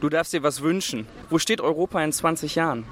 Du 0.00 0.08
darfst 0.08 0.32
dir 0.32 0.42
was 0.42 0.62
wünschen. 0.62 1.06
Wo 1.28 1.38
steht 1.38 1.60
Europa 1.60 2.02
in 2.02 2.12
20 2.12 2.54
Jahren? 2.54 2.84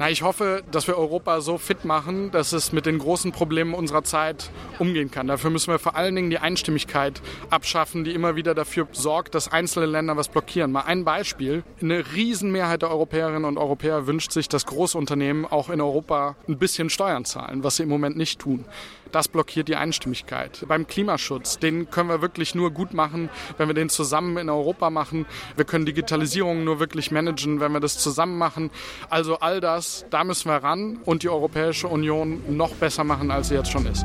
Na, 0.00 0.08
ich 0.08 0.22
hoffe, 0.22 0.62
dass 0.70 0.86
wir 0.86 0.96
Europa 0.96 1.40
so 1.40 1.58
fit 1.58 1.84
machen, 1.84 2.30
dass 2.30 2.52
es 2.52 2.70
mit 2.70 2.86
den 2.86 3.00
großen 3.00 3.32
Problemen 3.32 3.74
unserer 3.74 4.04
Zeit 4.04 4.48
umgehen 4.78 5.10
kann. 5.10 5.26
Dafür 5.26 5.50
müssen 5.50 5.72
wir 5.72 5.80
vor 5.80 5.96
allen 5.96 6.14
Dingen 6.14 6.30
die 6.30 6.38
Einstimmigkeit 6.38 7.20
abschaffen, 7.50 8.04
die 8.04 8.12
immer 8.12 8.36
wieder 8.36 8.54
dafür 8.54 8.86
sorgt, 8.92 9.34
dass 9.34 9.50
einzelne 9.50 9.86
Länder 9.86 10.16
was 10.16 10.28
blockieren. 10.28 10.70
Mal 10.70 10.82
ein 10.82 11.04
Beispiel. 11.04 11.64
Eine 11.82 12.04
Riesenmehrheit 12.14 12.82
der 12.82 12.90
Europäerinnen 12.90 13.44
und 13.44 13.58
Europäer 13.58 14.06
wünscht 14.06 14.30
sich, 14.30 14.48
dass 14.48 14.66
Großunternehmen 14.66 15.44
auch 15.46 15.68
in 15.68 15.80
Europa 15.80 16.36
ein 16.46 16.58
bisschen 16.58 16.90
Steuern 16.90 17.24
zahlen, 17.24 17.64
was 17.64 17.76
sie 17.76 17.82
im 17.82 17.88
Moment 17.88 18.16
nicht 18.16 18.38
tun. 18.38 18.66
Das 19.12 19.28
blockiert 19.28 19.68
die 19.68 19.76
Einstimmigkeit. 19.76 20.64
Beim 20.68 20.86
Klimaschutz, 20.86 21.58
den 21.58 21.90
können 21.90 22.08
wir 22.08 22.22
wirklich 22.22 22.54
nur 22.54 22.70
gut 22.70 22.92
machen, 22.92 23.30
wenn 23.56 23.68
wir 23.68 23.74
den 23.74 23.88
zusammen 23.88 24.36
in 24.36 24.50
Europa 24.50 24.90
machen. 24.90 25.26
Wir 25.56 25.64
können 25.64 25.86
Digitalisierung 25.86 26.64
nur 26.64 26.80
wirklich 26.80 27.10
managen, 27.10 27.60
wenn 27.60 27.72
wir 27.72 27.80
das 27.80 27.98
zusammen 27.98 28.38
machen. 28.38 28.70
Also 29.08 29.38
all 29.38 29.60
das, 29.60 30.04
da 30.10 30.24
müssen 30.24 30.48
wir 30.48 30.56
ran 30.56 30.98
und 31.04 31.22
die 31.22 31.28
Europäische 31.28 31.88
Union 31.88 32.56
noch 32.56 32.74
besser 32.74 33.04
machen, 33.04 33.30
als 33.30 33.48
sie 33.48 33.54
jetzt 33.54 33.70
schon 33.70 33.86
ist. 33.86 34.04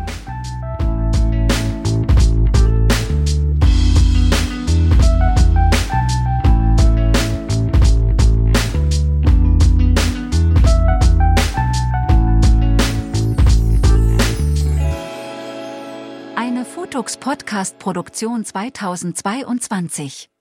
Futux 16.94 17.18
Podcast 17.18 17.76
Produktion 17.80 18.44
2022. 19.14 20.33